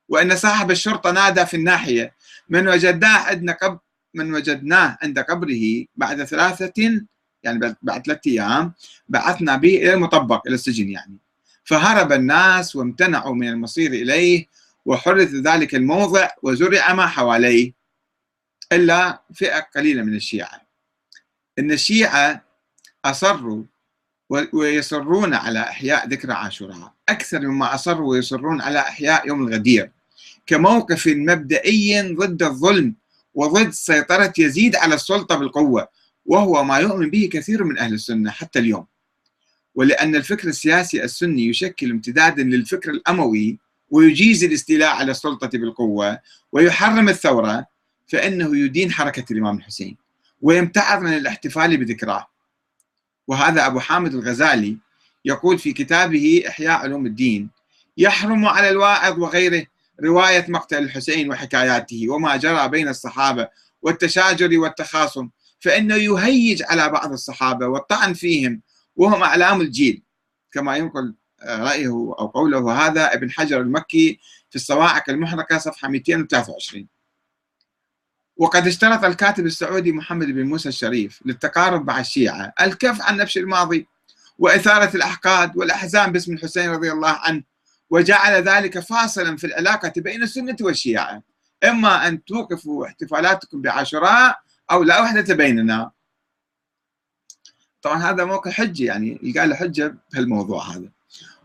وأن 0.09 0.35
صاحب 0.35 0.71
الشرطة 0.71 1.11
نادى 1.11 1.45
في 1.45 1.57
الناحية 1.57 2.15
من 2.49 2.67
وجدناه 2.67 3.17
عندنا 3.17 3.53
قبر 3.53 3.77
من 4.13 4.33
وجدناه 4.33 4.97
عند 5.03 5.19
قبره 5.19 5.85
بعد 5.95 6.23
ثلاثة 6.23 7.01
يعني 7.43 7.75
بعد 7.81 8.05
ثلاثة 8.05 8.31
أيام 8.31 8.73
بعثنا 9.09 9.55
به 9.55 9.75
إلى 9.75 9.93
المطبق 9.93 10.47
إلى 10.47 10.55
السجن 10.55 10.89
يعني. 10.89 11.17
فهرب 11.63 12.11
الناس 12.11 12.75
وامتنعوا 12.75 13.35
من 13.35 13.47
المصير 13.47 13.91
إليه 13.91 14.45
وحرث 14.85 15.33
ذلك 15.33 15.75
الموضع 15.75 16.29
وزرع 16.43 16.93
ما 16.93 17.07
حواليه. 17.07 17.73
إلا 18.71 19.21
فئة 19.33 19.59
قليلة 19.59 20.03
من 20.03 20.15
الشيعة. 20.15 20.61
إن 21.59 21.71
الشيعة 21.71 22.45
أصروا 23.05 23.63
ويصرون 24.53 25.33
على 25.33 25.59
إحياء 25.59 26.07
ذكرى 26.07 26.33
عاشوراء. 26.33 26.93
أكثر 27.09 27.39
مما 27.39 27.75
أصروا 27.75 28.09
ويصرون 28.09 28.61
على 28.61 28.79
إحياء 28.79 29.27
يوم 29.27 29.47
الغدير. 29.47 29.91
كموقف 30.45 31.07
مبدئي 31.07 32.01
ضد 32.01 32.43
الظلم 32.43 32.95
وضد 33.33 33.69
سيطرة 33.69 34.33
يزيد 34.37 34.75
على 34.75 34.95
السلطة 34.95 35.35
بالقوة 35.35 35.87
وهو 36.25 36.63
ما 36.63 36.77
يؤمن 36.77 37.09
به 37.09 37.29
كثير 37.33 37.63
من 37.63 37.77
أهل 37.77 37.93
السنة 37.93 38.31
حتى 38.31 38.59
اليوم. 38.59 38.85
ولأن 39.75 40.15
الفكر 40.15 40.47
السياسي 40.47 41.03
السني 41.03 41.45
يشكل 41.45 41.91
امتدادا 41.91 42.43
للفكر 42.43 42.91
الأموي 42.91 43.59
ويجيز 43.89 44.43
الاستيلاء 44.43 44.95
على 44.95 45.11
السلطة 45.11 45.47
بالقوة 45.47 46.19
ويحرم 46.51 47.09
الثورة 47.09 47.65
فإنه 48.07 48.57
يدين 48.57 48.91
حركة 48.91 49.25
الإمام 49.31 49.57
الحسين. 49.57 49.97
ويمتعض 50.41 51.01
من 51.01 51.13
الاحتفال 51.13 51.77
بذكراه. 51.77 52.30
وهذا 53.27 53.65
أبو 53.65 53.79
حامد 53.79 54.13
الغزالي 54.13 54.77
يقول 55.25 55.59
في 55.59 55.73
كتابه 55.73 56.43
إحياء 56.47 56.79
علوم 56.79 57.05
الدين 57.05 57.49
يحرم 57.97 58.45
على 58.45 58.69
الواعظ 58.69 59.19
وغيره 59.19 59.65
رواية 60.03 60.45
مقتل 60.49 60.77
الحسين 60.77 61.29
وحكاياته 61.29 62.09
وما 62.09 62.37
جرى 62.37 62.67
بين 62.67 62.87
الصحابة 62.87 63.47
والتشاجر 63.81 64.59
والتخاصم 64.59 65.29
فإنه 65.59 65.95
يهيج 65.95 66.63
على 66.63 66.89
بعض 66.89 67.11
الصحابة 67.11 67.67
والطعن 67.67 68.13
فيهم 68.13 68.61
وهم 68.95 69.23
أعلام 69.23 69.61
الجيل. 69.61 70.03
كما 70.51 70.77
ينقل 70.77 71.15
رأيه 71.45 71.87
أو 71.89 72.27
قوله 72.27 72.87
هذا 72.87 73.13
ابن 73.13 73.31
حجر 73.31 73.61
المكي 73.61 74.19
في 74.49 74.55
الصواعق 74.55 75.09
المحرقة 75.09 75.57
صفحة 75.57 75.87
223 75.87 76.87
وقد 78.41 78.67
اشترط 78.67 79.03
الكاتب 79.03 79.45
السعودي 79.45 79.91
محمد 79.91 80.27
بن 80.27 80.45
موسى 80.45 80.69
الشريف 80.69 81.19
للتقارب 81.25 81.87
مع 81.87 81.99
الشيعة. 81.99 82.53
الكف 82.61 83.01
عن 83.01 83.17
نفس 83.17 83.37
الماضي 83.37 83.87
وإثارة 84.39 84.95
الأحقاد 84.95 85.57
والأحزان 85.57 86.11
باسم 86.11 86.33
الحسين 86.33 86.69
رضي 86.69 86.91
الله 86.91 87.09
عنه 87.09 87.43
وجعل 87.89 88.43
ذلك 88.43 88.79
فاصلا 88.79 89.37
في 89.37 89.47
العلاقة 89.47 89.93
بين 89.97 90.23
السنة 90.23 90.55
والشيعة. 90.61 91.23
إما 91.63 92.07
أن 92.07 92.25
توقفوا 92.25 92.85
احتفالاتكم 92.85 93.61
بعاشوراء 93.61 94.39
أو 94.71 94.83
لا 94.83 95.01
وحدة 95.01 95.35
بيننا. 95.35 95.91
طبعا 97.81 98.03
هذا 98.03 98.25
موقع 98.25 98.51
حجة 98.51 98.83
يعني 98.83 99.19
يلقى 99.23 99.47
له 99.47 99.55
حجة 99.55 99.95
بهالموضوع 100.13 100.63
هذا. 100.63 100.89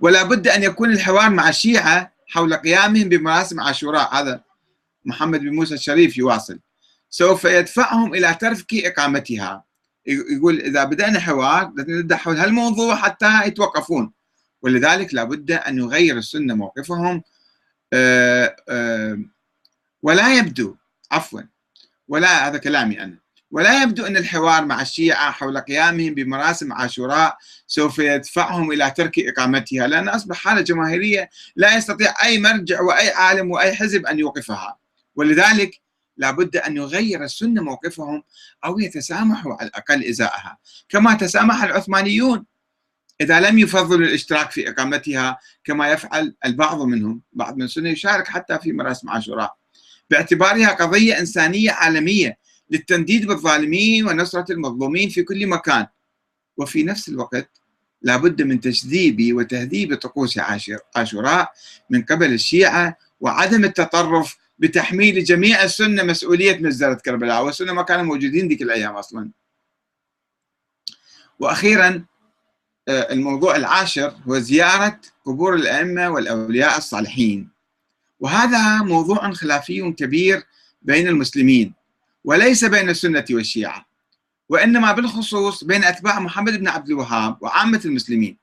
ولا 0.00 0.22
بد 0.22 0.48
أن 0.48 0.62
يكون 0.62 0.90
الحوار 0.90 1.30
مع 1.30 1.48
الشيعة 1.48 2.12
حول 2.26 2.54
قيامهم 2.54 3.08
بمراسم 3.08 3.60
عاشوراء. 3.60 4.14
هذا 4.14 4.40
محمد 5.04 5.40
بن 5.40 5.54
موسى 5.54 5.74
الشريف 5.74 6.18
يواصل. 6.18 6.58
سوف 7.10 7.44
يدفعهم 7.44 8.14
إلى 8.14 8.36
ترك 8.40 8.74
إقامتها. 8.74 9.64
يقول 10.06 10.60
إذا 10.60 10.84
بدأنا 10.84 11.20
حوار 11.20 11.72
نبدأ 11.76 12.16
حول 12.16 12.36
هالموضوع 12.36 12.96
حتى 12.96 13.46
يتوقفون؟ 13.46 14.12
ولذلك 14.62 15.14
لابد 15.14 15.50
أن 15.50 15.78
يغير 15.78 16.16
السنة 16.18 16.54
موقفهم. 16.54 17.22
آه، 17.92 18.56
آه، 18.68 19.18
ولا 20.02 20.38
يبدو 20.38 20.76
عفوا 21.10 21.40
ولا 22.08 22.48
هذا 22.48 22.58
كلامي 22.58 23.02
أنا. 23.02 23.18
ولا 23.50 23.82
يبدو 23.82 24.06
أن 24.06 24.16
الحوار 24.16 24.64
مع 24.64 24.82
الشيعة 24.82 25.30
حول 25.30 25.58
قيامهم 25.58 26.14
بمراسم 26.14 26.72
عاشوراء 26.72 27.36
سوف 27.66 27.98
يدفعهم 27.98 28.72
إلى 28.72 28.90
ترك 28.90 29.18
إقامتها 29.18 29.86
لأن 29.86 30.08
أصبح 30.08 30.36
حالة 30.36 30.60
جماهيرية 30.60 31.30
لا 31.56 31.76
يستطيع 31.76 32.14
أي 32.24 32.38
مرجع 32.38 32.80
وأي 32.80 33.10
عالم 33.10 33.50
وأي 33.50 33.74
حزب 33.74 34.06
أن 34.06 34.18
يوقفها. 34.18 34.78
ولذلك 35.16 35.80
لابد 36.16 36.56
أن 36.56 36.76
يغير 36.76 37.24
السنة 37.24 37.62
موقفهم 37.62 38.22
أو 38.64 38.78
يتسامحوا 38.78 39.54
على 39.54 39.68
الأقل 39.68 40.04
إزاءها. 40.04 40.58
كما 40.88 41.14
تسامح 41.14 41.62
العثمانيون 41.62 42.44
إذا 43.20 43.40
لم 43.40 43.58
يفضلوا 43.58 44.06
الاشتراك 44.06 44.50
في 44.50 44.70
إقامتها 44.70 45.38
كما 45.64 45.88
يفعل 45.88 46.34
البعض 46.44 46.82
منهم. 46.82 47.20
بعض 47.32 47.56
من 47.56 47.62
السنة 47.62 47.88
يشارك 47.88 48.28
حتى 48.28 48.58
في 48.58 48.72
مراسم 48.72 49.10
عاشوراء 49.10 49.56
باعتبارها 50.10 50.68
قضية 50.68 51.18
إنسانية 51.18 51.70
عالمية 51.70 52.38
للتنديد 52.70 53.26
بالظالمين 53.26 54.06
ونصرة 54.06 54.52
المظلومين 54.52 55.08
في 55.08 55.22
كل 55.22 55.46
مكان. 55.46 55.86
وفي 56.56 56.82
نفس 56.82 57.08
الوقت 57.08 57.50
لابد 58.02 58.42
من 58.42 58.60
تجذيب 58.60 59.36
وتهذيب 59.36 59.94
طقوس 59.94 60.38
عاشوراء 60.96 61.52
من 61.90 62.02
قبل 62.02 62.32
الشيعة 62.32 62.96
وعدم 63.20 63.64
التطرف 63.64 64.36
بتحميل 64.58 65.24
جميع 65.24 65.62
السنة 65.62 66.02
مسؤولية 66.02 66.58
مزدرة 66.58 66.94
كربلاء 66.94 67.44
والسنة 67.44 67.72
ما 67.72 67.82
كانوا 67.82 68.04
موجودين 68.04 68.48
ذيك 68.48 68.62
الأيام 68.62 68.96
أصلا. 68.96 69.30
وأخيرا 71.38 72.04
آه، 72.88 73.12
الموضوع 73.12 73.56
العاشر 73.56 74.14
هو 74.28 74.38
زيارة 74.38 75.00
قبور 75.24 75.54
الأئمة 75.54 76.08
والأولياء 76.08 76.78
الصالحين. 76.78 77.56
وهذا 78.20 78.82
موضوع 78.82 79.32
خلافي 79.32 79.92
كبير 79.92 80.42
بين 80.82 81.08
المسلمين 81.08 81.74
وليس 82.24 82.64
بين 82.64 82.90
السنة 82.90 83.24
والشيعة 83.30 83.86
وإنما 84.48 84.92
بالخصوص 84.92 85.64
بين 85.64 85.84
أتباع 85.84 86.20
محمد 86.20 86.52
بن 86.52 86.68
عبد 86.68 86.88
الوهاب 86.88 87.42
وعامة 87.42 87.80
المسلمين 87.84 88.38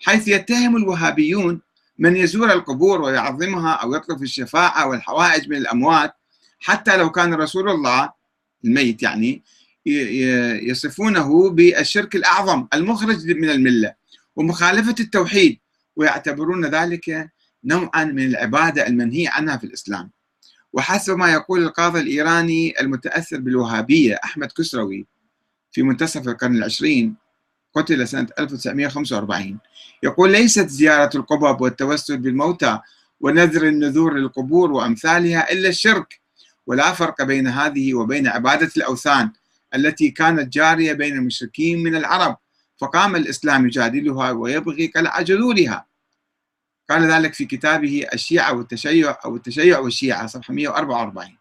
حيث 0.00 0.28
يتهم 0.28 0.76
الوهابيون 0.76 1.60
من 2.00 2.16
يزور 2.16 2.52
القبور 2.52 3.02
ويعظمها 3.02 3.72
أو 3.72 3.94
يطلب 3.94 4.22
الشفاعة 4.22 4.88
والحوائج 4.88 5.48
من 5.48 5.56
الأموات 5.56 6.14
حتى 6.58 6.96
لو 6.96 7.10
كان 7.10 7.34
رسول 7.34 7.70
الله 7.70 8.12
الميت 8.64 9.02
يعني 9.02 9.42
يصفونه 10.62 11.50
بالشرك 11.50 12.16
الأعظم 12.16 12.66
المخرج 12.74 13.26
من 13.30 13.50
الملة 13.50 13.94
ومخالفة 14.36 14.94
التوحيد 15.00 15.58
ويعتبرون 15.96 16.66
ذلك 16.66 17.30
نوعا 17.64 18.04
من 18.04 18.26
العبادة 18.26 18.86
المنهي 18.86 19.28
عنها 19.28 19.56
في 19.56 19.64
الإسلام. 19.64 20.10
وحسب 20.72 21.16
ما 21.16 21.32
يقول 21.32 21.62
القاضي 21.62 22.00
الإيراني 22.00 22.80
المتأثر 22.80 23.40
بالوهابية 23.40 24.20
أحمد 24.24 24.52
كسروي 24.52 25.06
في 25.72 25.82
منتصف 25.82 26.28
القرن 26.28 26.56
العشرين 26.56 27.16
قتل 27.74 28.08
سنة 28.08 28.26
1945 28.38 29.58
يقول 30.02 30.32
ليست 30.32 30.68
زيارة 30.68 31.16
القبب 31.16 31.60
والتوسل 31.60 32.18
بالموتى 32.18 32.78
ونذر 33.20 33.68
النذور 33.68 34.14
للقبور 34.14 34.72
وأمثالها 34.72 35.52
إلا 35.52 35.68
الشرك. 35.68 36.20
ولا 36.66 36.92
فرق 36.92 37.22
بين 37.22 37.46
هذه 37.46 37.94
وبين 37.94 38.26
عبادة 38.26 38.70
الأوثان 38.76 39.32
التي 39.74 40.10
كانت 40.10 40.52
جارية 40.52 40.92
بين 40.92 41.16
المشركين 41.16 41.82
من 41.82 41.94
العرب 41.96 42.36
فقام 42.76 43.16
الإسلام 43.16 43.66
يجادلها 43.66 44.30
ويبغي 44.30 44.86
قلع 44.86 45.20
جذورها 45.20 45.86
قال 46.90 47.10
ذلك 47.10 47.34
في 47.34 47.44
كتابه 47.44 48.06
الشيعة 48.14 48.54
والتشيع 48.54 49.18
أو 49.24 49.36
التشيع 49.36 49.78
والشيعة 49.78 50.26
صفحة 50.26 50.54
144 50.54 51.36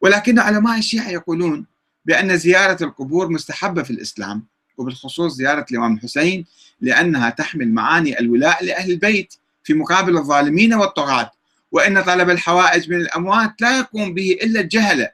ولكن 0.00 0.38
علماء 0.38 0.78
الشيعة 0.78 1.08
يقولون 1.08 1.66
بأن 2.04 2.36
زيارة 2.36 2.84
القبور 2.84 3.28
مستحبة 3.28 3.82
في 3.82 3.90
الإسلام. 3.90 4.46
وبالخصوص 4.82 5.32
زيارة 5.32 5.66
الإمام 5.70 5.94
الحسين 5.94 6.46
لأنها 6.80 7.30
تحمل 7.30 7.72
معاني 7.72 8.20
الولاء 8.20 8.64
لأهل 8.64 8.90
البيت 8.90 9.34
في 9.64 9.74
مقابل 9.74 10.16
الظالمين 10.16 10.74
والطغاة. 10.74 11.30
وأن 11.72 12.02
طلب 12.02 12.30
الحوائج 12.30 12.90
من 12.90 12.96
الأموات 12.96 13.50
لا 13.60 13.78
يقوم 13.78 14.14
به 14.14 14.38
إلا 14.42 14.60
الجهلة. 14.60 15.10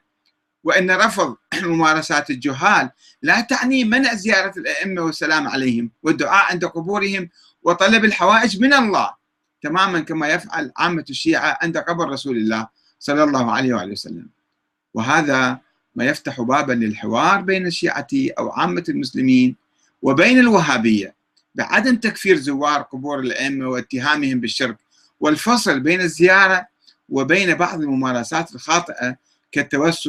وأن 0.63 0.91
رفض 0.91 1.35
ممارسات 1.63 2.29
الجهال 2.29 2.89
لا 3.21 3.41
تعني 3.41 3.83
منع 3.83 4.13
زيارة 4.13 4.59
الأئمة 4.59 5.01
والسلام 5.01 5.47
عليهم 5.47 5.91
والدعاء 6.03 6.51
عند 6.51 6.65
قبورهم 6.65 7.29
وطلب 7.63 8.05
الحوائج 8.05 8.61
من 8.61 8.73
الله. 8.73 9.13
تماما 9.61 9.99
كما 9.99 10.27
يفعل 10.27 10.71
عامة 10.77 11.05
الشيعة 11.09 11.57
عند 11.61 11.77
قبر 11.77 12.09
رسول 12.09 12.37
الله 12.37 12.67
صلى 12.99 13.23
الله 13.23 13.51
عليه 13.51 13.73
وآله 13.73 13.91
وسلم. 13.91 14.29
وهذا 14.93 15.68
ما 15.99 16.05
يفتح 16.05 16.41
بابا 16.41 16.73
للحوار 16.73 17.41
بين 17.41 17.67
الشيعة 17.67 18.07
أو 18.13 18.49
عامة 18.49 18.83
المسلمين 18.89 19.55
وبين 20.01 20.39
الوهابية. 20.39 21.15
بعدم 21.55 21.95
تكفير 21.95 22.37
زوار 22.37 22.81
قبور 22.81 23.19
الأئمة 23.19 23.67
واتهامهم 23.67 24.39
بالشرك 24.39 24.77
والفصل 25.19 25.79
بين 25.79 26.01
الزيارة 26.01 26.67
وبين 27.09 27.53
بعض 27.53 27.81
الممارسات 27.81 28.55
الخاطئة 28.55 29.15
كالتوسل 29.51 30.07